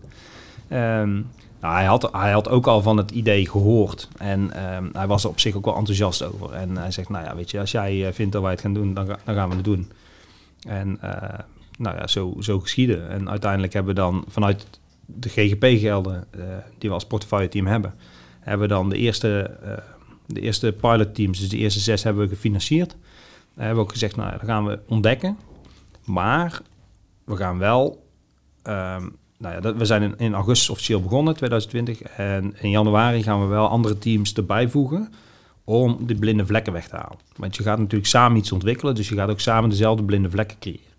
Ehm, 0.68 1.20
nou, 1.62 1.75
hij, 1.75 1.85
had, 1.85 2.09
hij 2.12 2.33
had 2.33 2.49
ook 2.49 2.66
al 2.66 2.83
van 2.83 2.97
het 2.97 3.11
idee 3.11 3.49
gehoord. 3.49 4.09
En 4.16 4.52
ehm, 4.52 4.88
hij 4.92 5.07
was 5.07 5.25
er 5.25 5.31
op 5.31 5.40
zich 5.40 5.54
ook 5.54 5.64
wel 5.64 5.76
enthousiast 5.76 6.23
over. 6.23 6.52
En 6.52 6.76
hij 6.76 6.90
zegt, 6.90 7.09
nou 7.09 7.25
ja, 7.25 7.37
weet 7.37 7.50
je, 7.50 7.61
als 7.61 7.71
jij 7.71 8.07
eh, 8.07 8.12
vindt 8.12 8.33
dat 8.33 8.42
wij 8.42 8.50
het 8.50 8.61
gaan 8.61 8.75
doen, 8.75 8.95
dan, 8.95 9.07
dan 9.07 9.35
gaan 9.35 9.49
we 9.49 9.54
het 9.54 9.64
doen. 9.64 9.90
En 10.66 10.99
eh, 11.00 11.38
nou 11.78 11.97
ja, 11.97 12.07
zo, 12.07 12.35
zo 12.40 12.61
geschieden. 12.61 13.09
En 13.09 13.31
uiteindelijk 13.31 13.73
hebben 13.73 13.95
we 13.95 14.00
dan 14.00 14.25
vanuit 14.28 14.66
de 15.07 15.28
GGP-gelden, 15.28 16.25
eh, 16.31 16.40
die 16.78 16.88
we 16.88 16.95
als 16.95 17.07
portefeuille-team 17.07 17.66
hebben, 17.66 17.95
hebben 18.40 18.69
we 18.69 18.75
dan 18.75 18.88
de 18.88 18.97
eerste, 18.97 19.59
eh, 19.62 19.73
de 20.26 20.40
eerste 20.40 20.73
pilot-teams, 20.73 21.38
dus 21.38 21.49
de 21.49 21.57
eerste 21.57 21.81
zes, 21.81 22.02
hebben 22.02 22.23
we 22.23 22.35
gefinancierd. 22.35 22.97
We 23.54 23.62
hebben 23.62 23.83
ook 23.83 23.90
gezegd, 23.90 24.16
nou 24.16 24.31
dat 24.31 24.40
gaan 24.45 24.66
we 24.66 24.81
ontdekken. 24.88 25.38
Maar 26.04 26.61
we 27.25 27.37
gaan 27.37 27.59
wel 27.59 28.07
ehm, 28.62 29.09
nou 29.42 29.54
ja, 29.54 29.61
dat, 29.61 29.76
we 29.76 29.84
zijn 29.84 30.02
in, 30.02 30.14
in 30.16 30.34
augustus 30.34 30.70
officieel 30.70 31.02
begonnen, 31.02 31.34
2020. 31.37 32.02
En 32.02 32.54
in 32.61 32.70
januari 32.70 33.22
gaan 33.22 33.40
we 33.40 33.46
wel 33.46 33.68
andere 33.68 33.99
teams 33.99 34.32
erbij 34.34 34.68
voegen 34.68 35.12
om 35.64 35.99
die 36.00 36.18
blinde 36.18 36.46
vlekken 36.46 36.72
weg 36.72 36.88
te 36.88 36.96
halen. 36.96 37.18
Want 37.37 37.56
je 37.56 37.62
gaat 37.62 37.78
natuurlijk 37.78 38.11
samen 38.11 38.38
iets 38.38 38.52
ontwikkelen, 38.52 38.94
dus 38.94 39.08
je 39.08 39.14
gaat 39.14 39.30
ook 39.30 39.40
samen 39.40 39.70
dezelfde 39.70 40.04
blinde 40.04 40.30
vlekken 40.30 40.58
creëren. 40.58 40.90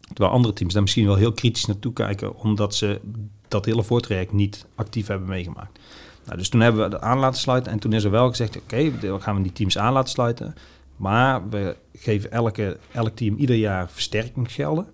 Terwijl 0.00 0.34
andere 0.34 0.54
teams 0.54 0.72
daar 0.72 0.82
misschien 0.82 1.06
wel 1.06 1.16
heel 1.16 1.32
kritisch 1.32 1.66
naartoe 1.66 1.92
kijken, 1.92 2.36
omdat 2.36 2.74
ze 2.74 3.00
dat 3.48 3.64
hele 3.64 3.82
voortraject 3.82 4.32
niet 4.32 4.66
actief 4.74 5.06
hebben 5.06 5.28
meegemaakt. 5.28 5.78
Nou, 6.24 6.38
dus 6.38 6.48
toen 6.48 6.60
hebben 6.60 6.82
we 6.82 6.90
dat 6.90 7.00
aan 7.00 7.18
laten 7.18 7.40
sluiten 7.40 7.72
en 7.72 7.78
toen 7.78 7.92
is 7.92 8.04
er 8.04 8.10
wel 8.10 8.28
gezegd, 8.28 8.56
oké, 8.56 8.98
dan 9.00 9.22
gaan 9.22 9.36
we 9.36 9.42
die 9.42 9.52
teams 9.52 9.78
aan 9.78 9.92
laten 9.92 10.10
sluiten. 10.10 10.54
Maar 10.96 11.48
we 11.48 11.76
geven 11.92 12.30
elke, 12.30 12.78
elk 12.92 13.16
team 13.16 13.36
ieder 13.36 13.56
jaar 13.56 13.90
versterkingsgelden. 13.90 14.86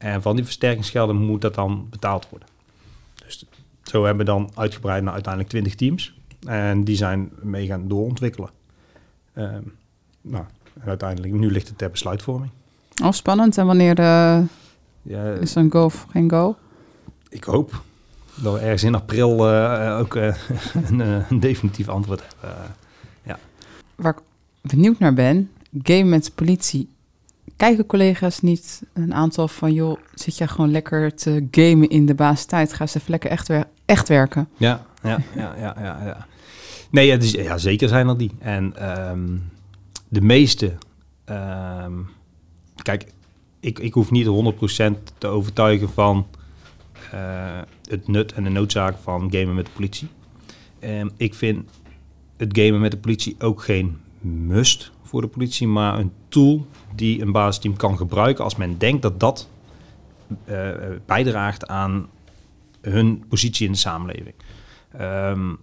En 0.00 0.22
van 0.22 0.36
die 0.36 0.44
versterkingsgelden 0.44 1.16
moet 1.16 1.40
dat 1.40 1.54
dan 1.54 1.86
betaald 1.90 2.28
worden. 2.28 2.48
Dus 3.24 3.44
zo 3.82 4.04
hebben 4.04 4.26
we 4.26 4.32
dan 4.32 4.50
uitgebreid 4.54 5.02
naar 5.02 5.12
uiteindelijk 5.12 5.52
20 5.52 5.74
teams. 5.74 6.14
En 6.46 6.84
die 6.84 6.96
zijn 6.96 7.30
mee 7.42 7.66
gaan 7.66 7.88
doorontwikkelen. 7.88 8.50
Ehm, 9.32 9.62
nou, 10.20 10.44
en 10.80 10.88
uiteindelijk, 10.88 11.32
nu 11.32 11.50
ligt 11.50 11.68
het 11.68 11.78
ter 11.78 11.90
besluitvorming. 11.90 12.50
Oh, 13.02 13.12
spannend. 13.12 13.58
En 13.58 13.66
wanneer 13.66 13.98
eh, 13.98 14.38
Ja, 15.02 15.32
is 15.32 15.54
een 15.54 15.70
go 15.70 15.84
of 15.84 16.06
geen 16.10 16.30
go? 16.30 16.56
ik 17.28 17.44
hoop 17.44 17.82
dat 18.34 18.52
we 18.54 18.58
ergens 18.60 18.82
in 18.82 18.94
april 18.94 19.48
eh, 19.48 19.98
ook 19.98 20.14
eh, 20.16 20.34
een, 20.88 21.00
eh, 21.00 21.30
een 21.30 21.40
definitief 21.40 21.88
antwoord 21.88 22.22
hebben. 22.22 22.58
Eh, 23.22 23.34
Waar 23.94 24.12
ik 24.16 24.22
benieuwd 24.70 24.98
naar 24.98 25.14
ben, 25.14 25.50
game 25.82 26.04
met 26.04 26.32
politie. 26.34 26.88
Kijken 27.60 27.86
collega's 27.86 28.40
niet 28.40 28.82
een 28.92 29.14
aantal 29.14 29.48
van, 29.48 29.72
joh, 29.72 29.98
zit 30.14 30.36
jij 30.38 30.46
gewoon 30.48 30.70
lekker 30.70 31.14
te 31.14 31.46
gamen 31.50 31.88
in 31.88 32.06
de 32.06 32.14
basistijd? 32.14 32.72
Ga 32.72 32.80
eens 32.80 32.94
even 32.94 33.10
lekker 33.10 33.30
echt, 33.30 33.48
wer- 33.48 33.68
echt 33.84 34.08
werken. 34.08 34.48
Ja, 34.56 34.86
ja, 35.02 35.18
ja, 35.36 35.54
ja, 35.58 35.74
ja. 35.78 36.04
ja. 36.04 36.26
Nee, 36.90 37.06
ja, 37.06 37.16
dus, 37.16 37.30
ja, 37.30 37.58
zeker 37.58 37.88
zijn 37.88 38.08
er 38.08 38.16
die. 38.18 38.30
En 38.38 38.76
ehm, 38.76 39.36
de 40.08 40.20
meeste... 40.20 40.72
ehm, 41.24 41.92
kijk, 42.82 43.12
ik, 43.60 43.78
ik 43.78 43.94
hoef 43.94 44.10
niet 44.10 44.26
100% 44.26 44.30
te 45.18 45.26
overtuigen 45.26 45.90
van 45.90 46.26
eh, 47.12 47.58
het 47.88 48.08
nut 48.08 48.32
en 48.32 48.44
de 48.44 48.50
noodzaak 48.50 48.96
van 49.02 49.32
gamen 49.32 49.54
met 49.54 49.64
de 49.66 49.72
politie. 49.74 50.08
Ehm, 50.78 51.08
ik 51.16 51.34
vind 51.34 51.70
het 52.36 52.58
gamen 52.58 52.80
met 52.80 52.90
de 52.90 52.98
politie 52.98 53.36
ook 53.38 53.62
geen 53.62 53.98
must 54.20 54.92
voor 55.02 55.20
de 55.20 55.28
politie, 55.28 55.68
maar 55.68 55.98
een 55.98 56.12
tool 56.28 56.66
die 56.94 57.22
een 57.22 57.32
basisteam 57.32 57.76
kan 57.76 57.96
gebruiken 57.96 58.44
als 58.44 58.56
men 58.56 58.78
denkt 58.78 59.02
dat 59.02 59.20
dat 59.20 59.48
eh, 60.44 60.68
bijdraagt 61.06 61.66
aan 61.66 62.08
hun 62.80 63.24
positie 63.28 63.66
in 63.66 63.72
de 63.72 63.78
samenleving. 63.78 64.34
Ehm, 64.92 65.54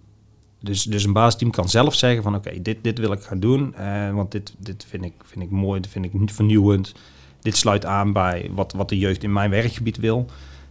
dus, 0.60 0.82
dus 0.82 1.04
een 1.04 1.12
basisteam 1.12 1.50
kan 1.50 1.68
zelf 1.68 1.94
zeggen 1.94 2.22
van 2.22 2.34
oké, 2.34 2.62
dit, 2.62 2.78
dit 2.82 2.98
wil 2.98 3.12
ik 3.12 3.22
gaan 3.22 3.40
doen, 3.40 3.74
eh, 3.74 4.14
want 4.14 4.32
dit, 4.32 4.54
dit 4.58 4.86
vind, 4.88 5.04
ik, 5.04 5.12
vind 5.22 5.44
ik 5.44 5.50
mooi, 5.50 5.80
dit 5.80 5.90
vind 5.90 6.04
ik 6.04 6.14
niet 6.14 6.32
vernieuwend. 6.32 6.94
Dit 7.40 7.56
sluit 7.56 7.84
aan 7.84 8.12
bij 8.12 8.50
wat, 8.52 8.72
wat 8.72 8.88
de 8.88 8.98
jeugd 8.98 9.22
in 9.22 9.32
mijn 9.32 9.50
werkgebied 9.50 9.96
wil. 9.96 10.26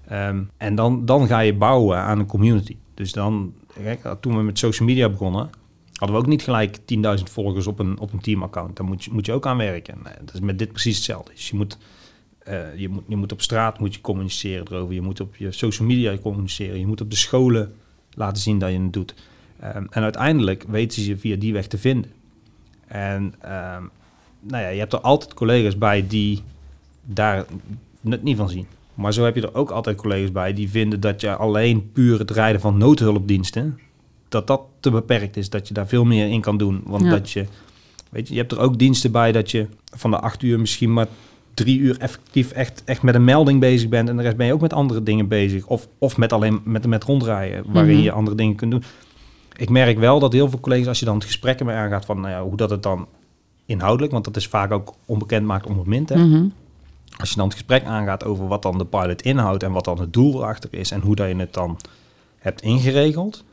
Ehm, 0.08 0.44
en 0.58 0.76
dan, 0.76 1.06
dan 1.06 1.28
ga 1.28 1.40
je 1.40 1.54
bouwen 1.54 1.98
aan 1.98 2.20
een 2.20 2.26
community. 2.26 2.76
Dus 2.94 3.12
dan, 3.12 3.54
toen 4.20 4.38
we 4.38 4.44
met 4.44 4.60
social 4.60 4.88
media 4.88 5.10
begonnen, 5.10 5.50
hadden 5.98 6.18
we 6.18 6.24
ook 6.24 6.30
niet 6.30 6.44
gelijk 6.44 6.78
10.000 6.78 6.84
volgers 7.24 7.68
op 7.68 7.80
een, 7.80 8.00
op 8.00 8.14
een 8.14 8.20
teamaccount. 8.20 8.76
Daar 8.76 8.86
moet 8.86 9.04
je, 9.04 9.12
moet 9.12 9.26
je 9.26 9.32
ook 9.32 9.46
aan 9.46 9.58
werken. 9.58 9.94
En, 9.94 10.14
eh, 10.14 10.20
dat 10.26 10.34
is 10.34 10.40
met 10.40 10.60
dit 10.60 10.72
precies 10.72 10.96
hetzelfde. 10.96 11.32
Dus 11.34 11.50
je 11.50 11.56
moet, 11.56 11.78
eh, 12.40 12.76
je 12.76 12.90
moet, 12.90 13.04
je 13.08 13.16
moet 13.16 13.32
op 13.32 13.42
straat 13.42 13.80
moet 13.80 13.96
je 13.96 14.02
communiceren 14.02 14.68
erover. 14.72 14.94
Je 14.94 15.02
moet 15.02 15.20
op 15.20 15.36
je 15.36 15.52
social 15.52 15.88
media 15.88 16.18
communiceren. 16.18 16.80
Je 16.80 16.88
moet 16.88 17.02
op 17.02 17.10
de 17.10 17.16
scholen 17.16 17.74
laten 18.14 18.42
zien 18.42 18.60
dat 18.60 18.72
je 18.72 18.80
het 18.80 18.94
doet. 18.94 19.14
Ehm, 19.60 19.86
en 19.90 20.04
uiteindelijk 20.04 20.64
weten 20.68 21.02
ze 21.02 21.10
je 21.10 21.18
via 21.18 21.36
die 21.36 21.54
weg 21.54 21.68
te 21.68 21.78
vinden. 21.78 22.12
En 22.88 23.34
ehm, 23.40 23.84
nou 24.40 24.64
ja, 24.64 24.70
je 24.70 24.80
hebt 24.80 24.94
er 24.94 25.02
altijd 25.02 25.34
collega's 25.34 25.78
bij 25.78 26.08
die 26.08 26.42
daar 27.04 27.46
het 28.10 28.24
niet 28.24 28.38
van 28.38 28.50
zien. 28.50 28.68
Maar 28.94 29.14
zo 29.14 29.24
heb 29.24 29.36
je 29.36 29.42
er 29.42 29.56
ook 29.56 29.70
altijd 29.70 29.98
collega's 29.98 30.32
bij 30.32 30.54
die 30.54 30.70
vinden 30.70 31.00
dat 31.00 31.22
je 31.22 31.36
alleen 31.36 31.92
puur 31.92 32.20
het 32.20 32.32
rijden 32.32 32.62
van 32.62 32.78
noodhulpdiensten, 32.78 33.80
dat 34.30 34.48
dat 34.48 34.62
te 34.80 34.92
beperkt 34.92 35.38
is, 35.38 35.50
dat 35.50 35.68
je 35.68 35.74
daar 35.74 35.88
veel 35.88 36.04
meer 36.06 36.28
in 36.30 36.42
kan 36.42 36.58
doen. 36.58 36.82
Want 36.86 37.04
Ja. 37.04 37.10
dat 37.10 37.32
je, 37.32 37.46
weet 38.10 38.28
je, 38.28 38.34
je 38.34 38.40
hebt 38.40 38.52
er 38.52 38.60
ook 38.60 38.78
diensten 38.80 39.12
bij 39.12 39.32
dat 39.32 39.52
je 39.52 39.68
van 39.96 40.12
de 40.12 40.20
acht 40.20 40.44
uur 40.44 40.60
misschien 40.60 40.94
maar 40.94 41.08
drie 41.54 41.80
uur 41.80 41.98
effectief 42.00 42.52
echt, 42.52 42.82
echt 42.86 43.02
met 43.02 43.16
een 43.16 43.24
melding 43.24 43.60
bezig 43.60 43.90
bent 43.90 44.10
en 44.10 44.18
de 44.18 44.24
rest 44.24 44.36
ben 44.38 44.46
je 44.46 44.54
ook 44.54 44.62
met 44.62 44.74
andere 44.74 45.04
dingen 45.04 45.28
bezig. 45.28 45.66
Of, 45.68 45.88
of 45.98 46.18
met 46.18 46.34
alleen 46.34 46.62
met, 46.64 46.86
met 46.88 47.04
rondrijden, 47.04 47.64
waarin 47.68 47.96
Mhm. 47.96 48.04
je 48.04 48.12
andere 48.12 48.36
dingen 48.36 48.56
kunt 48.56 48.72
doen. 48.72 48.84
Ik 49.56 49.70
merk 49.70 49.98
wel 50.00 50.20
dat 50.20 50.34
heel 50.34 50.50
veel 50.50 50.60
collega's, 50.60 50.88
als 50.88 51.00
je 51.00 51.06
dan 51.06 51.16
het 51.16 51.24
gesprek 51.26 51.60
ermee 51.60 51.76
aangaat 51.76 52.06
van 52.06 52.20
nou 52.22 52.34
ja, 52.34 52.44
hoe 52.44 52.58
dat 52.58 52.70
het 52.70 52.84
dan 52.84 53.08
inhoudelijk, 53.66 54.12
want 54.12 54.26
dat 54.26 54.36
is 54.36 54.48
vaak 54.48 54.72
ook 54.72 54.94
onbekend 55.06 55.46
maakt 55.46 55.66
onbemind. 55.68 56.10
Hè? 56.10 56.26
Mhm. 56.26 56.46
Als 57.18 57.30
je 57.30 57.36
dan 57.36 57.46
het 57.46 57.54
gesprek 57.54 57.84
aangaat 57.84 58.24
over 58.26 58.48
wat 58.48 58.62
dan 58.62 58.78
de 58.78 58.86
pilot 58.86 59.22
inhoudt 59.22 59.64
en 59.64 59.72
wat 59.72 59.86
dan 59.86 60.00
het 60.00 60.14
doel 60.14 60.34
erachter 60.36 60.70
is 60.74 60.92
en 60.92 61.02
hoe 61.02 61.16
dat 61.16 61.28
je 61.28 61.36
het 61.36 61.54
dan 61.54 61.78
hebt 62.38 62.62
ingeregeld. 62.62 63.44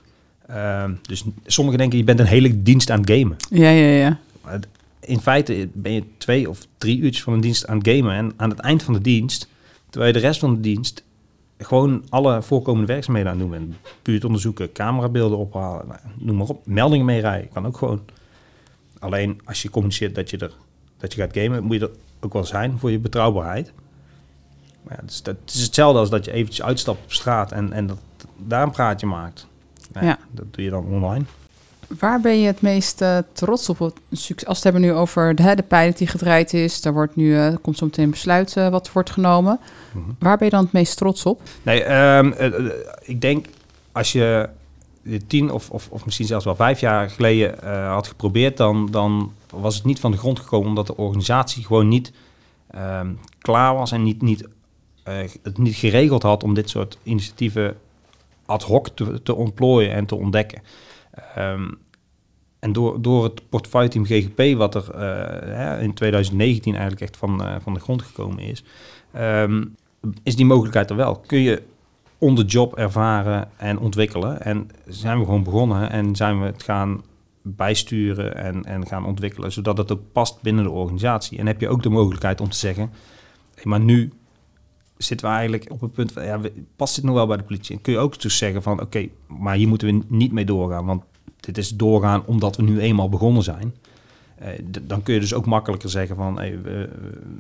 Ehm, 0.47 0.95
dus 1.03 1.25
sommigen 1.47 1.79
denken, 1.81 1.99
je 1.99 2.05
bent 2.05 2.21
een 2.21 2.27
hele 2.27 2.63
dienst 2.63 2.91
aan 2.91 3.01
het 3.01 3.11
gamen. 3.11 3.37
Ja, 3.51 3.69
ja, 3.69 3.87
ja. 3.87 4.19
Maar 4.45 4.61
In 5.01 5.21
feite 5.21 5.69
ben 5.73 5.93
je 5.93 6.05
twee 6.19 6.49
of 6.49 6.67
drie 6.79 6.99
uurtjes 6.99 7.23
van 7.23 7.33
een 7.33 7.41
dienst 7.41 7.67
aan 7.67 7.79
het 7.79 7.89
gamen. 7.89 8.15
En 8.15 8.33
aan 8.37 8.51
het 8.51 8.59
eind 8.59 8.83
van 8.83 8.95
de 8.95 9.01
dienst, 9.01 9.49
terwijl 9.91 10.13
je 10.13 10.21
de 10.21 10.27
rest 10.27 10.41
van 10.41 10.55
de 10.55 10.61
dienst 10.61 11.05
gewoon 11.59 12.05
alle 12.09 12.43
voorkomende 12.43 12.87
werkzaamheden 12.87 13.33
aan 13.33 13.39
het 13.39 13.51
doen 13.51 13.59
bent. 13.59 13.75
Buurt 14.03 14.25
onderzoeken, 14.25 14.73
camerabeelden 14.73 15.39
ophalen, 15.39 15.87
nou, 15.87 15.99
noem 16.19 16.37
maar 16.37 16.47
op. 16.47 16.67
Meldingen 16.67 17.07
meerijden, 17.07 17.51
kan 17.53 17.67
ook 17.67 17.77
gewoon. 17.77 18.01
Alleen 18.99 19.41
als 19.45 19.63
je 19.63 19.71
communiceert 19.71 20.15
dat 20.15 20.31
je, 20.31 20.39
er, 20.39 20.53
dat 20.99 21.13
je 21.15 21.21
gaat 21.21 21.37
gamen, 21.37 21.63
moet 21.63 21.73
je 21.73 21.79
dat 21.79 21.97
ook 22.21 22.33
wel 22.33 22.45
zijn 22.45 22.79
voor 22.79 22.91
je 22.91 22.99
betrouwbaarheid. 22.99 23.73
Maar 24.83 24.97
ja, 24.97 25.07
dus 25.07 25.23
dat, 25.23 25.37
het 25.45 25.55
is 25.55 25.63
hetzelfde 25.63 25.99
als 25.99 26.11
dat 26.11 26.25
je 26.25 26.33
eventjes 26.33 26.67
uitstapt 26.67 27.03
op 27.05 27.13
straat 27.13 27.53
en, 27.53 27.73
en 27.73 27.87
dat, 27.87 27.99
daar 28.37 28.63
een 28.63 28.71
praatje 28.71 29.07
maakt. 29.07 29.47
Nou, 29.95 30.07
Ja. 30.07 30.19
Dat 30.31 30.45
doe 30.51 30.65
je 30.65 30.71
dan 30.71 30.85
online. 30.85 31.25
Waar 31.99 32.21
ben 32.21 32.41
je 32.41 32.47
het 32.47 32.61
meest 32.61 33.01
eh, 33.01 33.19
trots 33.33 33.69
op? 33.69 33.81
Als 33.81 34.29
we 34.29 34.45
het 34.47 34.63
hebben 34.63 34.83
nu 34.83 34.93
over 34.93 35.35
de, 35.35 35.43
hè, 35.43 35.55
de 35.55 35.63
pilot 35.63 35.99
die 35.99 36.07
gedraaid 36.07 36.55
is, 36.55 36.81
daar 36.81 36.93
wordt 36.93 37.17
nu, 37.17 37.37
eh, 37.37 37.55
komt 37.63 37.79
zo 37.79 37.85
meteen 37.85 38.05
een 38.05 38.11
besluit 38.11 38.57
eh, 38.57 38.69
wat 38.69 38.93
wordt 38.93 39.11
genomen. 39.11 39.61
Mhm. 39.93 40.11
Waar 40.19 40.37
ben 40.37 40.47
je 40.47 40.53
dan 40.53 40.63
het 40.63 40.73
meest 40.73 40.97
trots 40.97 41.25
op? 41.27 41.43
Nee, 41.63 41.83
ehm, 41.83 42.33
eh, 42.33 42.47
eh, 42.47 42.73
ik 43.03 43.21
denk 43.21 43.47
als 43.93 44.13
je 44.13 44.49
tien 45.27 45.51
of, 45.51 45.71
of, 45.71 45.89
of 45.91 46.05
misschien 46.05 46.27
zelfs 46.27 46.45
wel 46.45 46.55
vijf 46.55 46.81
jaar 46.81 47.11
geleden 47.11 47.69
had 47.87 48.07
geprobeerd, 48.07 48.57
dan, 48.57 48.89
dan 48.91 49.33
was 49.51 49.75
het 49.75 49.85
niet 49.85 50.01
van 50.01 50.11
de 50.11 50.17
grond 50.17 50.41
gekomen 50.41 50.69
omdat 50.69 50.87
de 50.87 50.97
organisatie 50.97 51.65
gewoon 51.65 51.89
niet 51.89 52.13
ehm, 52.71 53.13
klaar 53.39 53.75
was 53.75 53.93
en 53.93 54.03
niet, 54.03 54.23
niet, 54.23 54.45
het 55.43 55.59
niet 55.59 55.75
geregeld 55.75 56.23
had 56.23 56.43
om 56.43 56.55
dit 56.55 56.71
soort 56.71 56.99
initiatieven 57.03 57.77
ad 58.47 58.63
hoc 58.63 58.89
te, 59.23 59.35
ontplooien 59.35 59.93
en 59.93 60.07
te 60.07 60.15
ontdekken. 60.15 60.63
Ehm, 61.35 61.71
en 62.59 62.73
door, 62.73 63.03
door 63.03 63.25
het 63.25 63.49
portefeuille-team 63.49 64.05
GGP, 64.05 64.57
wat 64.57 64.75
er 64.75 64.91
eh, 64.91 65.83
in 65.83 65.95
2019 65.95 66.73
eigenlijk 66.73 67.03
echt 67.03 67.17
van, 67.17 67.45
eh, 67.45 67.57
van 67.61 67.75
de 67.75 67.81
grond 67.81 68.03
gekomen 68.03 68.39
is, 68.39 68.65
ehm, 69.13 69.65
is 70.23 70.37
die 70.37 70.47
mogelijkheid 70.47 70.91
er 70.91 70.97
wel. 70.97 71.17
Kun 71.17 71.39
je 71.39 71.63
on 72.19 72.35
the 72.35 72.45
job 72.45 72.77
ervaren 72.77 73.49
en 73.57 73.79
ontwikkelen. 73.79 74.43
En 74.43 74.71
zijn 74.87 75.19
we 75.19 75.25
gewoon 75.25 75.43
begonnen 75.43 75.91
en 75.91 76.17
zijn 76.17 76.41
we 76.41 76.47
het 76.47 76.63
gaan 76.63 77.03
bijsturen 77.43 78.37
en, 78.37 78.65
en 78.65 78.87
gaan 78.87 79.07
ontwikkelen, 79.07 79.53
zodat 79.53 79.79
het 79.79 79.93
ook 79.93 80.01
past 80.13 80.43
binnen 80.43 80.65
de 80.65 80.71
organisatie. 80.71 81.39
En 81.39 81.47
heb 81.47 81.61
je 81.61 81.69
ook 81.69 81.83
de 81.83 81.89
mogelijkheid 81.89 82.41
om 82.41 82.49
te 82.49 82.57
zeggen, 82.57 82.91
maar 83.63 83.81
nu 83.81 84.13
zitten 84.97 85.27
we 85.27 85.33
eigenlijk 85.33 85.67
op 85.73 85.81
het 85.81 85.93
punt 85.93 86.13
van, 86.13 86.25
ja, 86.25 86.41
past 86.77 86.95
dit 86.95 87.05
nog 87.05 87.15
wel 87.15 87.27
bij 87.27 87.37
de 87.37 87.43
politie? 87.43 87.77
En 87.77 87.83
kun 87.83 87.93
je 87.93 87.99
ook 87.99 88.21
dus 88.21 88.39
zeggen 88.39 88.63
van, 88.63 88.81
oké, 88.81 89.09
maar 89.27 89.57
hier 89.57 89.69
moeten 89.69 89.89
we 89.89 90.05
niet 90.09 90.33
mee 90.33 90.45
doorgaan, 90.45 90.85
want 90.85 91.03
dit 91.41 91.59
is 91.59 91.69
doorgaan 91.69 92.27
omdat 92.27 92.57
we 92.57 92.63
nu 92.63 92.81
eenmaal 92.81 93.09
begonnen 93.09 93.43
zijn. 93.43 93.75
Eh, 94.35 94.49
dan 94.83 95.03
kun 95.03 95.15
je 95.15 95.21
dus 95.21 95.35
ook 95.35 95.47
makkelijker 95.47 95.91
zeggen 95.91 96.17
van 96.17 96.39
hey, 96.39 96.63
we, 96.63 96.89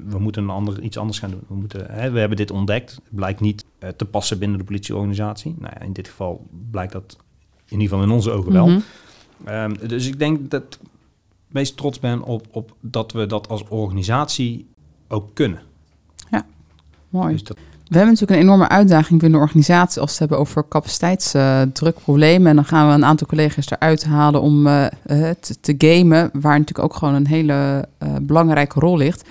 we 0.06 0.18
moeten 0.18 0.42
een 0.42 0.50
ander, 0.50 0.80
iets 0.80 0.96
anders 0.96 1.18
gaan 1.18 1.30
doen. 1.30 1.42
We, 1.48 1.54
moeten, 1.54 1.86
hè, 1.90 2.10
we 2.10 2.18
hebben 2.18 2.36
dit 2.36 2.50
ontdekt. 2.50 2.90
Het 2.94 3.14
blijkt 3.14 3.40
niet 3.40 3.64
eh, 3.78 3.88
te 3.88 4.04
passen 4.04 4.38
binnen 4.38 4.58
de 4.58 4.64
politieorganisatie. 4.64 5.54
Nou 5.58 5.72
ja, 5.74 5.86
in 5.86 5.92
dit 5.92 6.08
geval 6.08 6.46
blijkt 6.70 6.92
dat 6.92 7.16
in 7.64 7.80
ieder 7.80 7.88
geval 7.88 8.02
in 8.02 8.10
onze 8.10 8.30
ogen 8.30 8.52
wel. 8.52 8.66
Mhm. 8.66 8.80
Ehm, 9.44 9.74
dus 9.86 10.06
ik 10.06 10.18
denk 10.18 10.50
dat 10.50 10.62
ik 10.62 10.78
meest 11.48 11.76
trots 11.76 12.00
ben 12.00 12.22
op, 12.22 12.46
op 12.50 12.74
dat 12.80 13.12
we 13.12 13.26
dat 13.26 13.48
als 13.48 13.64
organisatie 13.68 14.66
ook 15.08 15.34
kunnen. 15.34 15.62
Mooi. 17.14 17.32
Dus 17.32 17.42
dat, 17.44 17.56
We 17.88 17.96
hebben 17.96 18.12
natuurlijk 18.12 18.40
een 18.40 18.46
enorme 18.46 18.68
uitdaging 18.68 19.20
binnen 19.20 19.38
de 19.38 19.44
organisatie 19.44 20.00
als 20.00 20.10
we 20.10 20.18
het 20.18 20.18
hebben 20.18 20.38
over 20.38 20.68
capaciteitsdrukproblemen. 20.68 22.46
en 22.46 22.54
dan 22.54 22.64
gaan 22.64 22.88
we 22.88 22.94
een 22.94 23.04
aantal 23.04 23.26
collega's 23.26 23.70
eruit 23.70 24.04
halen 24.04 24.40
om 24.40 24.66
eh, 24.66 24.86
te, 25.40 25.60
te 25.60 25.74
gamen, 25.78 26.30
waar 26.32 26.58
natuurlijk 26.58 26.84
ook 26.92 26.94
gewoon 26.94 27.14
een 27.14 27.26
hele 27.26 27.88
eh, 27.98 28.14
belangrijke 28.22 28.80
rol 28.80 28.96
ligt. 28.96 29.28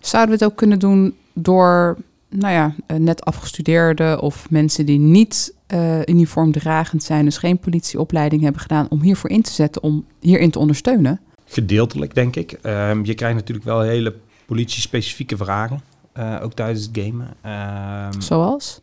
Zouden 0.00 0.38
we 0.38 0.44
het 0.44 0.52
ook 0.52 0.58
kunnen 0.58 0.78
doen 0.78 1.14
door, 1.32 1.96
nou 2.30 2.52
ja, 2.52 2.74
net 2.98 3.24
afgestudeerden 3.24 4.20
of 4.20 4.50
mensen 4.50 4.86
die 4.86 4.98
niet 4.98 5.54
eh 5.66 6.00
uniformdragend 6.04 7.02
zijn, 7.02 7.24
dus 7.24 7.38
geen 7.38 7.58
politieopleiding 7.58 8.42
hebben 8.42 8.60
gedaan, 8.60 8.86
om 8.88 9.00
hiervoor 9.00 9.30
in 9.30 9.42
te 9.42 9.52
zetten, 9.52 9.82
om 9.82 10.04
hierin 10.20 10.50
te 10.50 10.58
ondersteunen? 10.58 11.20
gedeeltelijk, 11.46 12.14
denk 12.14 12.36
ik. 12.36 12.52
Ehm, 12.52 13.04
je 13.04 13.14
krijgt 13.14 13.36
natuurlijk 13.36 13.66
wel 13.66 13.80
hele 13.80 14.14
politie-specifieke 14.46 15.36
vragen, 15.36 15.80
eh, 16.16 16.36
ook 16.42 16.52
tijdens 16.52 16.86
het 16.86 16.98
gamen. 16.98 17.28
Ehm, 17.40 18.20
Zoals? 18.20 18.80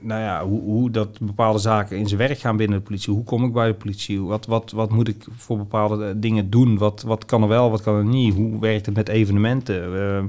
nou 0.00 0.20
ja, 0.20 0.44
hoe, 0.44 0.60
hoe 0.60 0.90
dat 0.90 1.20
bepaalde 1.20 1.58
zaken 1.58 1.96
in 1.96 2.06
zijn 2.06 2.18
werk 2.18 2.38
gaan 2.38 2.56
binnen 2.56 2.78
de 2.78 2.84
politie. 2.84 3.12
Hoe 3.12 3.24
kom 3.24 3.44
ik 3.44 3.52
bij 3.52 3.66
de 3.66 3.74
politie? 3.74 4.22
Wat, 4.22 4.46
wat, 4.46 4.70
wat 4.70 4.90
moet 4.90 5.08
ik 5.08 5.26
voor 5.36 5.56
bepaalde 5.56 6.04
eh, 6.04 6.14
dingen 6.16 6.50
doen? 6.50 6.78
Wat, 6.78 7.02
wat 7.02 7.24
kan 7.24 7.42
er 7.42 7.48
wel, 7.48 7.70
wat 7.70 7.82
kan 7.82 7.94
er 7.94 8.04
niet? 8.04 8.34
Hoe 8.34 8.60
werkt 8.60 8.86
het 8.86 8.94
met 8.94 9.08
evenementen? 9.08 9.84
Ehm, 9.84 10.26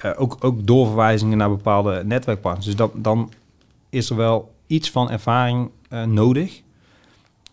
Eh, 0.00 0.10
ook, 0.16 0.36
ook 0.40 0.66
doorverwijzingen 0.66 1.38
naar 1.38 1.48
bepaalde 1.48 2.02
netwerkpartners. 2.04 2.66
Dus 2.66 2.76
dan, 2.76 2.90
dan 2.94 3.32
is 3.90 4.10
er 4.10 4.16
wel 4.16 4.52
iets 4.66 4.90
van 4.90 5.10
ervaring 5.10 5.70
nodig. 6.06 6.62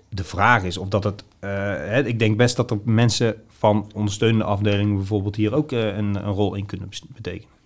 De 0.10 0.24
vraag 0.24 0.64
is 0.64 0.78
of 0.78 0.88
dat 0.88 1.04
het... 1.04 1.24
hè, 1.40 2.06
ik 2.06 2.20
denk 2.20 2.38
best 2.38 2.56
dat 2.56 2.72
er 2.72 2.80
mensen 2.84 3.36
van 3.48 3.92
ondersteunende 3.94 4.44
afdelingen 4.44 4.96
bijvoorbeeld 4.96 5.36
hier 5.36 5.54
ook 5.54 5.72
een, 5.72 6.16
een 6.16 6.32
rol 6.32 6.56
in 6.56 6.66
kunnen 6.66 6.90
betekenen. 7.16 7.57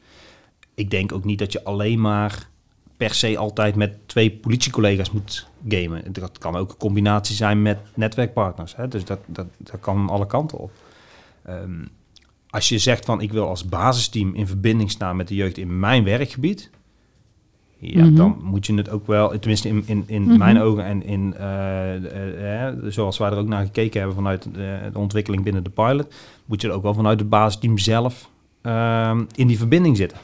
Ik 0.82 0.92
denk 0.92 1.12
ook 1.12 1.24
niet 1.24 1.40
dat 1.40 1.52
je 1.52 1.64
alleen 1.64 2.02
maar 2.02 2.50
per 2.98 3.14
se 3.14 3.38
altijd 3.38 3.76
met 3.76 3.98
twee 4.06 4.32
politiecollega's 4.32 5.12
moet 5.12 5.48
gamen. 5.68 6.14
Dat 6.14 6.38
kan 6.38 6.56
ook 6.56 6.70
een 6.72 6.78
combinatie 6.78 7.36
zijn 7.36 7.62
met 7.62 7.78
netwerkpartners. 7.94 8.76
Hè? 8.76 8.88
Dus 8.88 9.06
dat, 9.06 9.20
dat, 9.26 9.48
dat 9.58 9.80
kan 9.80 10.10
alle 10.10 10.26
kanten 10.28 10.58
op. 10.58 10.72
Ehm, 11.46 11.86
als 12.50 12.70
je 12.70 12.78
zegt 12.78 13.06
van 13.06 13.22
ik 13.22 13.32
wil 13.32 13.48
als 13.48 13.66
basisteam 13.66 14.34
in 14.36 14.48
verbinding 14.48 14.92
staan 14.92 15.16
met 15.16 15.28
de 15.28 15.36
jeugd 15.36 15.58
in 15.58 15.80
mijn 15.80 16.04
werkgebied, 16.04 16.70
ja, 17.78 18.04
Mhm. 18.06 18.16
dan 18.16 18.38
moet 18.44 18.66
je 18.66 18.74
het 18.74 18.90
ook 18.90 19.08
wel, 19.08 19.30
tenminste 19.40 19.68
in, 19.68 19.84
in, 19.86 20.04
in 20.08 20.22
Mhm. 20.22 20.38
mijn 20.38 20.60
ogen 20.62 20.84
en 20.86 21.04
in, 21.04 21.34
eh, 21.38 21.96
eh, 21.96 22.68
eh, 22.68 22.76
zoals 22.88 23.18
wij 23.18 23.30
er 23.32 23.38
ook 23.38 23.48
naar 23.48 23.66
gekeken 23.66 24.00
hebben 24.00 24.18
vanuit 24.18 24.48
de 24.54 24.92
ontwikkeling 25.00 25.44
binnen 25.44 25.64
de 25.64 25.70
pilot, 25.70 26.14
moet 26.46 26.62
je 26.62 26.68
er 26.68 26.74
ook 26.74 26.84
wel 26.84 26.94
vanuit 26.94 27.20
het 27.20 27.30
basisteam 27.30 27.78
zelf 27.78 28.30
ehm, 28.62 29.24
in 29.36 29.48
die 29.48 29.58
verbinding 29.58 29.98
zitten. 29.98 30.18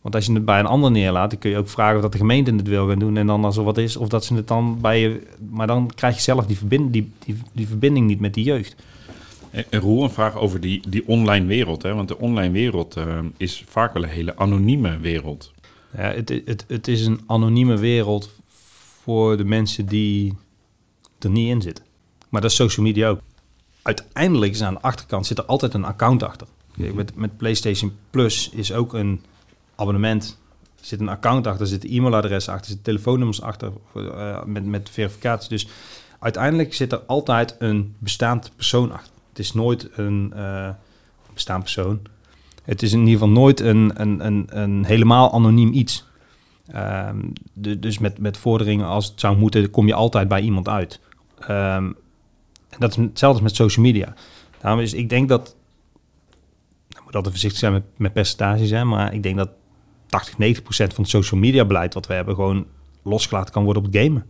Want 0.00 0.14
als 0.14 0.26
je 0.26 0.32
het 0.32 0.44
bij 0.44 0.58
een 0.58 0.66
ander 0.66 0.90
neerlaat, 0.90 1.30
dan 1.30 1.38
kun 1.38 1.50
je 1.50 1.56
ook 1.56 1.68
vragen 1.68 1.96
of 1.96 2.02
dat 2.02 2.12
de 2.12 2.18
gemeente 2.18 2.52
het 2.52 2.68
wil 2.68 2.88
gaan 2.88 2.98
doen. 2.98 3.16
En 3.16 3.26
dan 3.26 3.44
als 3.44 3.56
er 3.56 3.64
wat 3.64 3.78
is, 3.78 3.96
of 3.96 4.08
dat 4.08 4.24
ze 4.24 4.34
het 4.34 4.48
dan 4.48 4.80
bij 4.80 5.00
je... 5.00 5.26
Maar 5.50 5.66
dan 5.66 5.90
krijg 5.94 6.14
je 6.14 6.20
zelf 6.20 6.46
die, 6.46 6.56
verbind, 6.56 6.92
die, 6.92 7.12
die, 7.18 7.36
die 7.52 7.66
verbinding 7.66 8.06
niet 8.06 8.20
met 8.20 8.34
die 8.34 8.44
jeugd. 8.44 8.76
Roel, 9.70 10.02
een 10.02 10.10
vraag 10.10 10.36
over 10.36 10.60
die, 10.60 10.82
die 10.88 11.08
online 11.08 11.46
wereld. 11.46 11.82
Hè? 11.82 11.94
Want 11.94 12.08
de 12.08 12.18
online 12.18 12.52
wereld 12.52 12.96
eh, 12.96 13.18
is 13.36 13.64
vaak 13.68 13.92
wel 13.92 14.02
een 14.02 14.08
hele 14.08 14.36
anonieme 14.36 14.98
wereld. 14.98 15.52
Ja, 15.96 16.12
het, 16.12 16.28
het, 16.44 16.64
het 16.68 16.88
is 16.88 17.06
een 17.06 17.20
anonieme 17.26 17.76
wereld 17.76 18.30
voor 19.02 19.36
de 19.36 19.44
mensen 19.44 19.86
die 19.86 20.34
er 21.18 21.30
niet 21.30 21.48
in 21.48 21.62
zitten. 21.62 21.84
Maar 22.28 22.40
dat 22.40 22.50
is 22.50 22.56
social 22.56 22.86
media 22.86 23.08
ook. 23.08 23.20
Uiteindelijk 23.82 24.52
is 24.52 24.62
aan 24.62 24.74
de 24.74 24.80
achterkant 24.80 25.26
zit 25.26 25.38
er 25.38 25.44
altijd 25.44 25.74
een 25.74 25.84
account 25.84 26.22
achter. 26.22 26.46
Kijk, 26.76 26.94
Met, 26.94 27.16
met 27.16 27.36
PlayStation 27.36 27.92
Plus 28.10 28.50
is 28.50 28.72
ook 28.72 28.94
een 28.94 29.20
abonnement. 29.80 30.38
Er 30.80 30.86
zit 30.86 31.00
een 31.00 31.08
account 31.08 31.46
achter, 31.46 31.60
er 31.62 31.66
zitten 31.68 31.90
e-mailadressen 31.90 32.52
achter, 32.52 32.70
er 32.70 32.74
zitten 32.76 32.92
telefoonnummers 32.92 33.42
achter 33.42 33.72
eh, 33.94 34.44
met, 34.44 34.64
met 34.64 34.90
verificatie. 34.90 35.48
Dus 35.48 35.68
uiteindelijk 36.18 36.74
zit 36.74 36.92
er 36.92 36.98
altijd 37.06 37.56
een 37.58 37.94
bestaand 37.98 38.52
persoon 38.56 38.92
achter. 38.92 39.12
Het 39.28 39.38
is 39.38 39.52
nooit 39.52 39.88
een 39.96 40.32
eh, 40.36 40.68
bestaand 41.34 41.62
persoon. 41.62 42.00
Het 42.64 42.82
is 42.82 42.92
in 42.92 42.98
ieder 42.98 43.12
geval 43.12 43.28
nooit 43.28 43.60
een, 43.60 43.90
een, 43.94 44.26
een, 44.26 44.46
een 44.48 44.84
helemaal 44.84 45.32
anoniem 45.32 45.72
iets. 45.72 46.04
Ehm, 46.66 47.18
de- 47.52 47.78
dus 47.78 47.98
met, 47.98 48.18
met 48.18 48.36
vorderingen 48.36 48.86
als 48.86 49.06
het 49.06 49.20
zou 49.20 49.36
moeten, 49.36 49.70
kom 49.70 49.86
je 49.86 49.94
altijd 49.94 50.28
bij 50.28 50.40
iemand 50.40 50.68
uit. 50.68 51.00
En 51.46 51.96
dat 52.78 52.90
is 52.90 52.96
hetzelfde 52.96 53.42
met 53.42 53.54
social 53.54 53.84
media. 53.84 54.14
Daarom 54.60 54.80
is, 54.80 54.94
ik 54.94 55.08
denk 55.08 55.28
dat, 55.28 55.56
ik 56.88 57.00
moet 57.04 57.14
altijd 57.14 57.32
voorzichtig 57.32 57.58
zijn 57.58 57.72
met, 57.72 57.82
met 57.96 58.12
percentages, 58.12 58.70
hè, 58.70 58.84
maar 58.84 59.14
ik 59.14 59.22
denk 59.22 59.36
dat 59.36 59.50
80, 60.10 60.38
90 60.38 60.62
procent 60.62 60.94
van 60.94 61.02
het 61.02 61.12
social 61.12 61.40
media 61.40 61.64
beleid 61.64 61.94
wat 61.94 62.06
we 62.06 62.14
hebben 62.14 62.34
gewoon 62.34 62.66
losgelaten 63.02 63.52
kan 63.52 63.64
worden 63.64 63.84
op 63.84 63.92
het 63.92 64.02
gamen. 64.02 64.26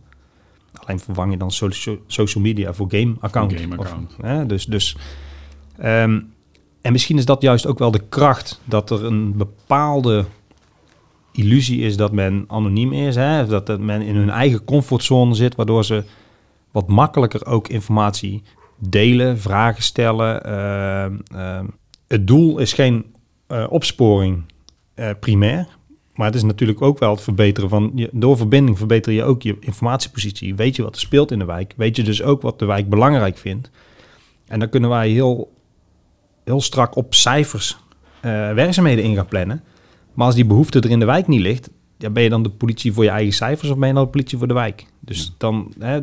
Alleen 0.73 0.99
vervang 0.99 1.31
je 1.31 1.37
dan 1.37 1.51
so- 1.51 1.97
social 2.07 2.43
media 2.43 2.73
voor 2.73 2.87
game 2.89 3.15
account. 3.19 3.53
Game 3.53 3.77
account. 3.77 4.15
Of, 4.17 4.25
hè, 4.25 4.45
dus, 4.45 4.65
dus, 4.65 4.97
ehm, 5.77 6.19
en 6.81 6.91
misschien 6.91 7.17
is 7.17 7.25
dat 7.25 7.41
juist 7.41 7.67
ook 7.67 7.79
wel 7.79 7.91
de 7.91 8.07
kracht 8.09 8.61
dat 8.65 8.89
er 8.89 9.05
een 9.05 9.37
bepaalde 9.37 10.25
illusie 11.31 11.81
is 11.81 11.97
dat 11.97 12.11
men 12.11 12.43
anoniem 12.47 12.93
is. 12.93 13.15
Hè? 13.15 13.41
Of 13.41 13.47
dat, 13.47 13.65
dat 13.65 13.79
men 13.79 14.01
in 14.01 14.15
hun 14.15 14.29
eigen 14.29 14.63
comfortzone 14.63 15.33
zit, 15.33 15.55
waardoor 15.55 15.85
ze 15.85 16.03
wat 16.71 16.87
makkelijker 16.87 17.45
ook 17.45 17.67
informatie 17.67 18.43
delen, 18.77 19.39
vragen 19.39 19.83
stellen. 19.83 20.43
Ehm, 20.43 21.15
ehm, 21.33 21.65
het 22.07 22.27
doel 22.27 22.57
is 22.57 22.73
geen 22.73 23.05
eh, 23.47 23.65
opsporing 23.69 24.43
eh, 25.01 25.09
primair. 25.19 25.67
Maar 26.15 26.25
het 26.25 26.35
is 26.35 26.43
natuurlijk 26.43 26.81
ook 26.81 26.99
wel 26.99 27.11
het 27.11 27.21
verbeteren 27.21 27.69
van... 27.69 27.91
Je, 27.95 28.09
door 28.11 28.37
verbinding 28.37 28.77
verbeter 28.77 29.13
je 29.13 29.23
ook 29.23 29.41
je 29.41 29.57
informatiepositie. 29.59 30.55
Weet 30.55 30.75
je 30.75 30.83
wat 30.83 30.95
er 30.95 31.01
speelt 31.01 31.31
in 31.31 31.39
de 31.39 31.45
wijk. 31.45 31.73
Weet 31.77 31.95
je 31.95 32.03
dus 32.03 32.23
ook 32.23 32.41
wat 32.41 32.59
de 32.59 32.65
wijk 32.65 32.89
belangrijk 32.89 33.37
vindt. 33.37 33.69
En 34.47 34.59
dan 34.59 34.69
kunnen 34.69 34.89
wij 34.89 35.09
heel, 35.09 35.51
heel 36.43 36.61
strak 36.61 36.95
op 36.95 37.13
cijfers 37.13 37.77
eh, 38.19 38.31
werkzaamheden 38.53 39.03
in 39.03 39.15
gaan 39.15 39.25
plannen. 39.25 39.63
Maar 40.13 40.25
als 40.25 40.35
die 40.35 40.45
behoefte 40.45 40.79
er 40.79 40.89
in 40.89 40.99
de 40.99 41.05
wijk 41.05 41.27
niet 41.27 41.41
ligt... 41.41 41.69
Ja, 41.97 42.09
ben 42.09 42.23
je 42.23 42.29
dan 42.29 42.43
de 42.43 42.49
politie 42.49 42.93
voor 42.93 43.03
je 43.03 43.09
eigen 43.09 43.33
cijfers 43.33 43.69
of 43.69 43.77
ben 43.77 43.87
je 43.87 43.93
dan 43.93 44.03
de 44.03 44.09
politie 44.09 44.37
voor 44.37 44.47
de 44.47 44.53
wijk? 44.53 44.85
Dus 44.99 45.33
dan, 45.37 45.73
hè, 45.79 45.99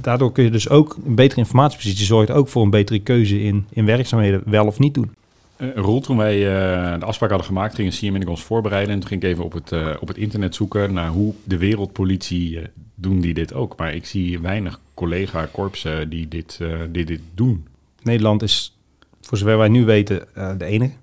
daardoor 0.00 0.32
kun 0.32 0.44
je 0.44 0.50
dus 0.50 0.68
ook 0.68 0.96
een 1.06 1.14
betere 1.14 1.40
informatiepositie... 1.40 2.06
zorgt 2.06 2.30
ook 2.30 2.48
voor 2.48 2.62
een 2.62 2.70
betere 2.70 2.98
keuze 2.98 3.42
in, 3.42 3.66
in 3.70 3.84
werkzaamheden 3.84 4.42
wel 4.44 4.66
of 4.66 4.78
niet 4.78 4.94
doen. 4.94 5.10
Eh, 5.56 5.74
Roel, 5.74 6.00
toen 6.00 6.16
wij 6.16 6.34
eh, 6.34 6.98
de 6.98 7.04
afspraak 7.04 7.30
hadden 7.30 7.48
gemaakt, 7.48 7.74
gingen 7.74 7.92
Siem 7.92 8.14
en 8.14 8.20
ik 8.20 8.28
ons 8.28 8.42
voorbereiden. 8.42 8.94
En 8.94 9.00
toen 9.00 9.08
ging 9.08 9.22
ik 9.22 9.28
even 9.28 9.44
op 9.44 9.52
het, 9.52 9.72
eh, 9.72 9.90
op 10.00 10.08
het 10.08 10.16
internet 10.16 10.54
zoeken 10.54 10.92
naar 10.92 11.08
hoe 11.08 11.34
de 11.44 11.58
wereldpolitie 11.58 12.60
doen 12.94 13.20
die 13.20 13.34
dit 13.34 13.54
ook. 13.54 13.76
Maar 13.76 13.94
ik 13.94 14.06
zie 14.06 14.40
weinig 14.40 14.80
collega-korpsen 14.94 16.08
die 16.08 16.28
dit, 16.28 16.60
die 16.90 17.04
dit 17.04 17.20
doen. 17.34 17.66
Nederland 18.02 18.42
is, 18.42 18.78
voor 19.20 19.38
zover 19.38 19.58
wij 19.58 19.68
nu 19.68 19.84
weten, 19.84 20.26
de 20.58 20.64
enige. 20.64 20.94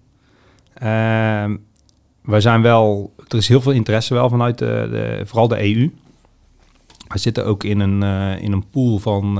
Ehm 0.73 1.55
wij 2.21 2.41
zijn 2.41 2.61
wel, 2.61 3.13
er 3.27 3.37
is 3.37 3.47
heel 3.47 3.61
veel 3.61 3.71
interesse 3.71 4.13
wel 4.13 4.29
vanuit 4.29 4.57
de, 4.57 5.21
vooral 5.25 5.47
de 5.47 5.75
EU. 5.75 5.91
Wij 7.07 7.17
zitten 7.17 7.45
ook 7.45 7.63
in 7.63 7.79
een, 7.79 8.01
in 8.39 8.51
een 8.51 8.69
pool 8.69 8.99
van, 8.99 9.33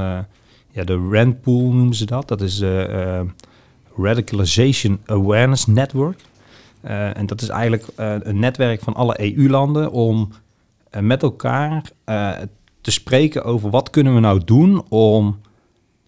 ja, 0.72 0.84
de 0.84 1.08
RAND 1.12 1.42
pool 1.42 1.72
noemen 1.72 1.96
ze 1.96 2.06
dat. 2.06 2.28
Dat 2.28 2.42
is 2.42 2.64
Radicalization 3.98 5.00
Awareness 5.06 5.66
Network. 5.66 6.20
Eh, 6.82 7.18
en 7.18 7.26
dat 7.26 7.42
is 7.42 7.50
eigenlijk 7.50 7.88
eh, 7.96 8.16
een 8.20 8.40
netwerk 8.40 8.82
van 8.82 8.94
alle 8.94 9.36
EU-landen 9.36 9.92
om 9.92 10.30
eh, 10.90 11.02
met 11.02 11.24
elkaar 11.24 11.84
te 12.82 12.92
spreken 12.92 13.44
over 13.44 13.70
wat 13.70 13.90
kunnen 13.90 14.14
we 14.14 14.20
nou 14.20 14.42
doen 14.46 14.84
om 14.90 15.40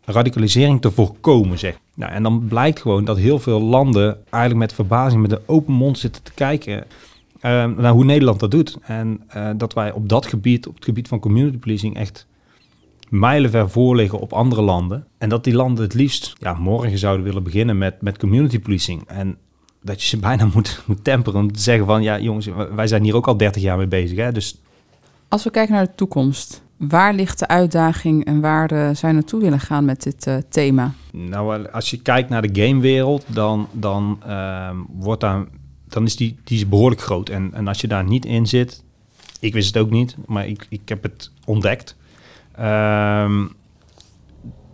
radicalisering 0.02 0.82
te 0.82 0.92
voorkomen, 0.92 1.60
zeg. 1.60 1.80
Nou, 1.96 2.12
en 2.12 2.24
dan 2.24 2.46
blijkt 2.48 2.82
gewoon 2.82 3.06
dat 3.06 3.18
heel 3.18 3.40
veel 3.40 3.62
landen 3.62 4.18
eigenlijk 4.30 4.56
met 4.56 4.74
verbazing, 4.74 5.22
met 5.22 5.32
een 5.32 5.42
open 5.46 5.74
mond 5.74 5.98
zitten 5.98 6.24
te 6.24 6.34
kijken 6.34 6.86
naar 7.42 7.92
hoe 7.92 8.04
Nederland 8.04 8.40
dat 8.40 8.52
doet. 8.52 8.78
En 8.82 9.22
dat 9.56 9.74
wij 9.74 9.92
op 9.92 10.10
dat 10.10 10.26
gebied, 10.26 10.68
op 10.68 10.76
het 10.76 10.86
gebied 10.86 11.08
van 11.08 11.20
community 11.20 11.58
policing, 11.58 11.96
echt 11.96 12.28
mijlenver 13.14 13.70
voor 13.70 13.96
liggen 13.96 14.20
op 14.20 14.34
andere 14.34 14.62
landen. 14.62 15.08
En 15.18 15.30
dat 15.30 15.44
die 15.44 15.54
landen 15.54 15.84
het 15.84 15.94
liefst 15.94 16.34
ja, 16.40 16.54
morgen 16.54 16.98
zouden 16.98 17.26
willen 17.26 17.44
beginnen 17.44 17.78
met, 17.78 18.02
met 18.02 18.18
community 18.18 18.60
policing. 18.60 19.04
En 19.08 19.38
dat 19.82 20.02
je 20.02 20.08
ze 20.08 20.18
bijna 20.30 20.50
moet, 20.54 20.84
moet 20.86 21.04
temperen 21.04 21.40
om 21.40 21.52
te 21.52 21.60
zeggen 21.60 21.86
van... 21.86 22.04
ja 22.04 22.20
jongens, 22.20 22.50
wij 22.76 22.88
zijn 22.88 23.04
hier 23.04 23.16
ook 23.16 23.28
al 23.28 23.38
30 23.38 23.62
jaar 23.62 23.78
mee 23.78 23.88
bezig. 23.88 24.18
Hè? 24.18 24.32
Dus 24.32 24.62
Als 25.28 25.44
we 25.44 25.50
kijken 25.50 25.74
naar 25.74 25.86
de 25.86 25.96
toekomst, 25.96 26.64
waar 26.78 27.14
ligt 27.14 27.40
de 27.40 27.48
uitdaging 27.48 28.26
en 28.26 28.42
waar 28.42 28.72
eh, 28.72 28.78
zou 28.78 29.08
je 29.08 29.14
naartoe 29.14 29.42
willen 29.42 29.60
gaan 29.60 29.86
met 29.86 30.04
dit 30.04 30.28
eh, 30.28 30.38
thema? 30.50 30.94
Nou, 31.12 31.68
als 31.72 31.90
je 31.90 32.02
kijkt 32.02 32.30
naar 32.30 32.42
de 32.42 32.62
gamewereld, 32.62 33.26
dan, 33.28 33.68
dan, 33.72 34.18
ehm, 34.26 34.78
wordt 34.94 35.22
daar, 35.22 35.46
dan 35.88 36.04
is 36.04 36.16
die, 36.16 36.38
die 36.44 36.58
is 36.58 36.70
behoorlijk 36.70 37.02
groot. 37.02 37.30
En, 37.30 37.54
en 37.54 37.68
als 37.68 37.82
je 37.82 37.88
daar 37.88 38.04
niet 38.04 38.26
in 38.26 38.48
zit, 38.48 38.84
ik 39.40 39.54
wist 39.54 39.74
het 39.74 39.84
ook 39.84 39.90
niet, 39.90 40.16
maar 40.26 40.48
ik, 40.48 40.66
ik 40.70 40.90
heb 40.90 41.04
het 41.04 41.32
ontdekt. 41.46 41.96
Ehm, 42.56 43.46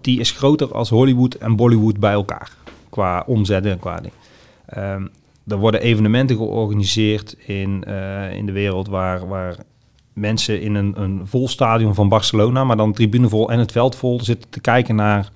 die 0.01 0.19
is 0.19 0.31
groter 0.31 0.73
als 0.73 0.89
Hollywood 0.89 1.33
en 1.33 1.55
Bollywood 1.55 1.99
bij 1.99 2.11
elkaar. 2.11 2.51
Qua 2.89 3.23
omzet 3.27 3.65
en 3.65 3.79
qua 3.79 3.99
ding. 3.99 4.13
Ehm, 4.65 5.07
er 5.47 5.57
worden 5.57 5.81
evenementen 5.81 6.35
georganiseerd 6.35 7.35
in, 7.45 7.83
eh, 7.83 8.33
in 8.33 8.45
de 8.45 8.51
wereld 8.51 8.87
waar, 8.87 9.27
waar 9.27 9.57
mensen 10.13 10.61
in 10.61 10.75
een, 10.75 11.01
een 11.01 11.27
vol 11.27 11.47
stadion 11.47 11.95
van 11.95 12.09
Barcelona, 12.09 12.63
maar 12.63 12.77
dan 12.77 12.93
tribune 12.93 13.29
vol 13.29 13.51
en 13.51 13.59
het 13.59 13.71
veld 13.71 13.95
vol 13.95 14.23
zitten 14.23 14.49
te 14.49 14.59
kijken 14.59 14.95
naar 14.95 15.31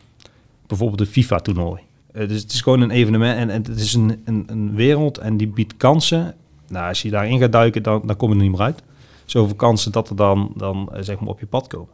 bijvoorbeeld 0.68 1.00
een 1.00 1.06
FIFA-toernooi. 1.06 1.82
Eh, 2.12 2.28
dus 2.28 2.42
het 2.42 2.52
is 2.52 2.62
gewoon 2.62 2.82
een 2.82 2.92
evenement 2.92 3.38
en, 3.38 3.50
en 3.50 3.62
het 3.62 3.80
is 3.80 3.94
een, 3.94 4.22
een, 4.26 4.44
een 4.48 4.76
wereld 4.76 5.18
en 5.18 5.38
die 5.38 5.48
biedt 5.48 5.78
kansen. 5.78 6.36
Nou, 6.68 6.88
als 6.88 7.02
je 7.02 7.10
daarin 7.10 7.40
gaat 7.40 7.52
duiken, 7.52 7.84
dan, 7.84 8.02
dan 8.06 8.16
kom 8.16 8.30
je 8.30 8.36
er 8.36 8.42
niet 8.42 8.52
meer 8.52 8.62
uit. 8.62 8.84
Zoveel 9.26 9.56
kansen 9.56 9.92
dat 9.92 10.10
er 10.10 10.16
dan, 10.16 10.52
dan 10.56 10.90
eh, 10.94 11.02
zeg 11.02 11.20
maar 11.20 11.30
op 11.30 11.40
je 11.40 11.46
pad 11.46 11.68
komen. 11.68 11.90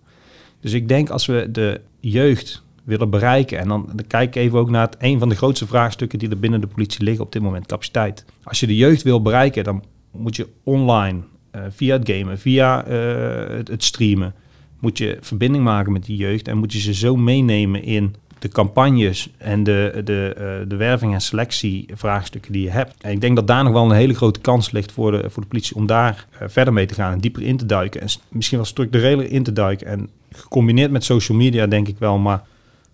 Dus 0.60 0.74
ik 0.74 0.88
denk 0.88 1.10
als 1.10 1.26
we 1.26 1.48
de 1.52 1.82
jeugd 2.00 2.64
willen 2.84 3.10
bereiken, 3.10 3.60
en 3.60 3.68
dan, 3.68 3.90
dan 3.96 4.08
kijk 4.08 4.28
ik 4.28 4.36
even 4.36 4.60
ook 4.60 4.70
naar 4.70 4.86
het, 4.86 4.96
een 5.00 5.20
van 5.20 5.30
de 5.30 5.36
grootste 5.36 5.68
vraagstukken 5.68 6.20
die 6.20 6.30
er 6.30 6.40
binnen 6.40 6.62
de 6.62 6.68
politie 6.68 7.04
liggen 7.04 7.26
op 7.26 7.32
dit 7.32 7.42
moment, 7.42 7.66
capaciteit. 7.66 8.26
Als 8.44 8.60
je 8.60 8.68
de 8.68 8.76
jeugd 8.76 9.04
wil 9.04 9.22
bereiken, 9.22 9.64
dan 9.64 9.84
moet 10.12 10.36
je 10.36 10.48
online, 10.64 11.20
eh, 11.52 11.62
via 11.70 11.98
het 11.98 12.10
gamen, 12.10 12.40
via 12.40 12.86
eh, 12.86 13.58
het, 13.64 13.84
streamen, 13.84 14.34
moet 14.80 14.98
je 14.98 15.18
verbinding 15.22 15.64
maken 15.64 15.92
met 15.92 16.06
die 16.06 16.18
jeugd 16.18 16.48
en 16.48 16.58
moet 16.58 16.74
je 16.74 16.80
ze 16.80 16.94
zo 16.94 17.16
meenemen 17.16 17.84
in 17.84 18.16
de 18.40 18.48
campagnes 18.48 19.30
en 19.38 19.64
de, 19.64 20.02
de, 20.04 20.34
eh, 20.38 20.70
de 20.70 20.76
werving- 20.76 21.14
en 21.14 21.22
selectievraagstukken 21.22 22.52
die 22.52 22.64
je 22.64 22.70
hebt. 22.70 23.04
En 23.04 23.12
ik 23.12 23.22
denk 23.22 23.36
dat 23.36 23.48
daar 23.48 23.64
nog 23.64 23.74
wel 23.74 23.86
een 23.86 23.92
hele 23.92 24.14
grote 24.14 24.40
kans 24.40 24.72
ligt 24.72 24.92
voor 24.92 25.12
de, 25.12 25.30
voor 25.30 25.42
de 25.42 25.50
politie 25.50 25.76
om 25.76 25.86
daar 25.86 26.26
verder 26.48 26.74
mee 26.74 26.86
te 26.86 26.94
gaan 26.94 27.12
en 27.12 27.20
dieper 27.20 27.42
in 27.42 27.58
te 27.58 27.66
duiken. 27.66 28.02
En 28.02 28.08
misschien 28.30 28.58
wel 28.58 28.68
structureler 28.68 29.32
in 29.32 29.44
te 29.44 29.54
duiken. 29.54 29.88
En 29.88 30.10
gecombineerd 30.32 30.92
met 30.92 31.04
social 31.04 31.38
media 31.38 31.68
denk 31.68 31.88
ik 31.88 31.98
wel, 31.98 32.18
maar 32.18 32.44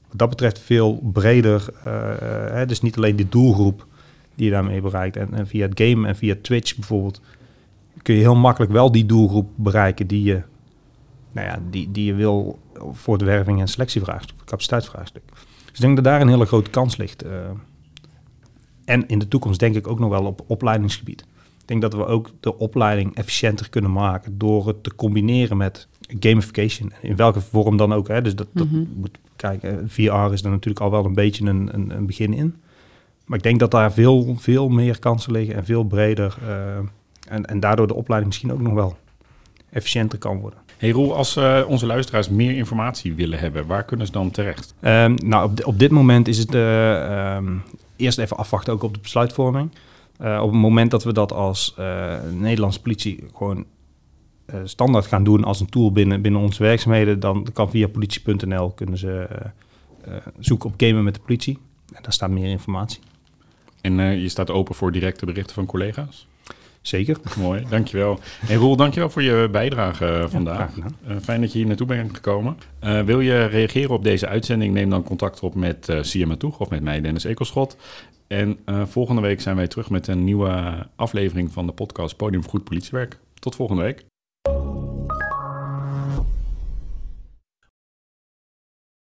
wat 0.09 0.17
dat 0.19 0.29
betreft 0.29 0.59
veel 0.59 0.99
breder. 1.13 1.65
eh, 1.83 1.93
hè, 2.51 2.65
dus 2.65 2.81
niet 2.81 2.97
alleen 2.97 3.15
die 3.15 3.29
doelgroep 3.29 3.87
die 4.35 4.45
je 4.45 4.51
daarmee 4.51 4.81
bereikt. 4.81 5.17
En, 5.17 5.33
en 5.33 5.47
via 5.47 5.67
het 5.67 5.81
game 5.81 6.07
en 6.07 6.15
via 6.15 6.35
Twitch 6.41 6.75
bijvoorbeeld 6.75 7.21
kun 8.01 8.15
je 8.15 8.21
heel 8.21 8.35
makkelijk 8.35 8.71
wel 8.71 8.91
die 8.91 9.05
doelgroep 9.05 9.49
bereiken 9.55 10.07
die 10.07 10.23
je, 10.23 10.41
nou 11.31 11.47
ja, 11.47 11.59
die, 11.69 11.91
die 11.91 12.05
je 12.05 12.13
wil 12.13 12.59
voor 12.91 13.13
het 13.13 13.23
werving- 13.23 13.59
en 13.59 13.67
selectievraagstuk, 13.67 14.35
capaciteitsvraagstuk. 14.45 15.23
Dus 15.65 15.73
ik 15.73 15.81
denk 15.81 15.95
dat 15.95 16.05
daar 16.05 16.21
een 16.21 16.27
hele 16.27 16.45
grote 16.45 16.69
kans 16.69 16.97
ligt. 16.97 17.21
eh. 17.21 17.31
en 18.85 19.07
in 19.07 19.19
de 19.19 19.27
toekomst 19.27 19.59
denk 19.59 19.75
ik 19.75 19.87
ook 19.87 19.99
nog 19.99 20.09
wel 20.09 20.25
op 20.25 20.43
opleidingsgebied. 20.47 21.25
Ik 21.65 21.71
denk 21.71 21.81
dat 21.81 21.93
we 21.93 22.05
ook 22.05 22.29
de 22.39 22.57
opleiding 22.57 23.15
efficiënter 23.15 23.69
kunnen 23.69 23.91
maken 23.91 24.37
door 24.37 24.67
het 24.67 24.83
te 24.83 24.95
combineren 24.95 25.57
met 25.57 25.87
gamification. 26.19 26.91
In 27.01 27.15
welke 27.15 27.41
vorm 27.41 27.77
dan 27.77 27.93
ook. 27.93 28.07
Hè. 28.07 28.21
Dus 28.21 28.35
dat, 28.35 28.47
dat 28.53 28.67
Mhm. 28.69 28.83
moet 28.95 29.17
kijken. 29.35 29.89
VR 29.89 30.31
is 30.33 30.43
er 30.43 30.49
natuurlijk 30.49 30.79
al 30.79 30.91
wel 30.91 31.05
een 31.05 31.13
beetje 31.13 31.45
een, 31.45 31.69
een, 31.73 31.95
een 31.97 32.05
begin 32.05 32.33
in. 32.33 32.55
Maar 33.25 33.37
ik 33.37 33.43
denk 33.43 33.59
dat 33.59 33.71
daar 33.71 33.91
veel, 33.93 34.35
veel 34.39 34.69
meer 34.69 34.99
kansen 34.99 35.31
liggen 35.31 35.55
en 35.55 35.65
veel 35.65 35.83
breder. 35.83 36.37
eh, 36.47 36.77
en, 37.27 37.45
en 37.45 37.59
daardoor 37.59 37.87
de 37.87 37.93
opleiding 37.95 38.31
misschien 38.33 38.53
ook 38.53 38.61
nog 38.61 38.73
wel 38.73 38.97
efficiënter 39.69 40.17
kan 40.19 40.39
worden. 40.39 40.59
Hey 40.77 40.89
Roel, 40.89 41.15
als 41.15 41.35
eh, 41.35 41.61
onze 41.67 41.85
luisteraars 41.85 42.29
meer 42.29 42.55
informatie 42.55 43.13
willen 43.13 43.39
hebben, 43.39 43.65
waar 43.67 43.83
kunnen 43.83 44.05
ze 44.05 44.11
dan 44.11 44.31
terecht? 44.31 44.73
Ehm, 44.79 45.15
nou, 45.23 45.49
op, 45.51 45.65
op 45.65 45.79
dit 45.79 45.91
moment 45.91 46.27
is 46.27 46.37
het 46.37 46.55
eh, 46.55 47.35
ehm, 47.35 47.53
eerst 47.95 48.17
even 48.17 48.37
afwachten 48.37 48.73
ook 48.73 48.83
op 48.83 48.93
de 48.93 48.99
besluitvorming. 48.99 49.69
Eh, 50.17 50.39
op 50.41 50.51
het 50.51 50.59
moment 50.59 50.91
dat 50.91 51.03
we 51.03 51.13
dat 51.13 51.33
als 51.33 51.73
eh, 51.77 52.15
Nederlandse 52.31 52.81
politie 52.81 53.23
gewoon 53.33 53.65
eh, 54.45 54.59
standaard 54.63 55.05
gaan 55.05 55.23
doen 55.23 55.43
als 55.43 55.59
een 55.59 55.69
tool 55.69 55.91
binnen, 55.91 56.21
binnen 56.21 56.41
onze 56.41 56.63
werkzaamheden, 56.63 57.19
dan 57.19 57.47
kan 57.53 57.69
via 57.69 57.87
politie.nl 57.87 58.71
kunnen 58.71 58.97
ze 58.97 59.27
zoeken 60.39 60.69
op 60.69 60.75
gamen 60.77 61.03
met 61.03 61.13
de 61.13 61.19
politie. 61.19 61.57
En 61.93 62.03
daar 62.03 62.13
staat 62.13 62.29
meer 62.29 62.49
informatie. 62.49 62.99
En 63.81 63.93
je 64.19 64.29
staat 64.29 64.49
open 64.49 64.75
voor 64.75 64.91
directe 64.91 65.25
berichten 65.25 65.53
van 65.55 65.65
collega's? 65.65 66.27
Zeker. 66.87 67.17
Mooi, 67.37 67.65
dankjewel. 67.69 68.19
En 68.47 68.57
Roel, 68.57 68.75
dankjewel 68.75 69.09
voor 69.09 69.21
je 69.21 69.47
bijdrage 69.51 70.05
eh, 70.05 70.29
vandaag. 70.29 70.77
Eh, 70.77 71.15
fijn 71.21 71.41
dat 71.41 71.51
je 71.51 71.57
hier 71.57 71.67
naartoe 71.67 71.87
bent 71.87 72.15
gekomen. 72.15 72.57
Eh, 72.79 73.01
wil 73.01 73.19
je 73.19 73.45
reageren 73.45 73.89
op 73.89 74.03
deze 74.03 74.27
uitzending? 74.27 74.73
Neem 74.73 74.89
dan 74.89 75.03
contact 75.03 75.39
op 75.39 75.55
met 75.55 75.89
uh, 75.89 75.97
Siema 76.01 76.35
Toeg 76.35 76.59
of 76.59 76.69
met 76.69 76.83
mij, 76.83 77.01
Dennis 77.01 77.23
Ekelschot. 77.23 77.77
En 78.27 78.59
uh, 78.65 78.85
volgende 78.85 79.21
week 79.21 79.41
zijn 79.41 79.55
wij 79.55 79.67
terug 79.67 79.89
met 79.89 80.07
een 80.07 80.23
nieuwe 80.23 80.85
aflevering 80.95 81.51
van 81.51 81.65
de 81.65 81.71
podcast 81.71 82.15
Podium 82.15 82.41
voor 82.41 82.51
Goed 82.51 82.63
Politiewerk. 82.63 83.19
Tot 83.39 83.55
volgende 83.55 83.81
week. 83.81 84.05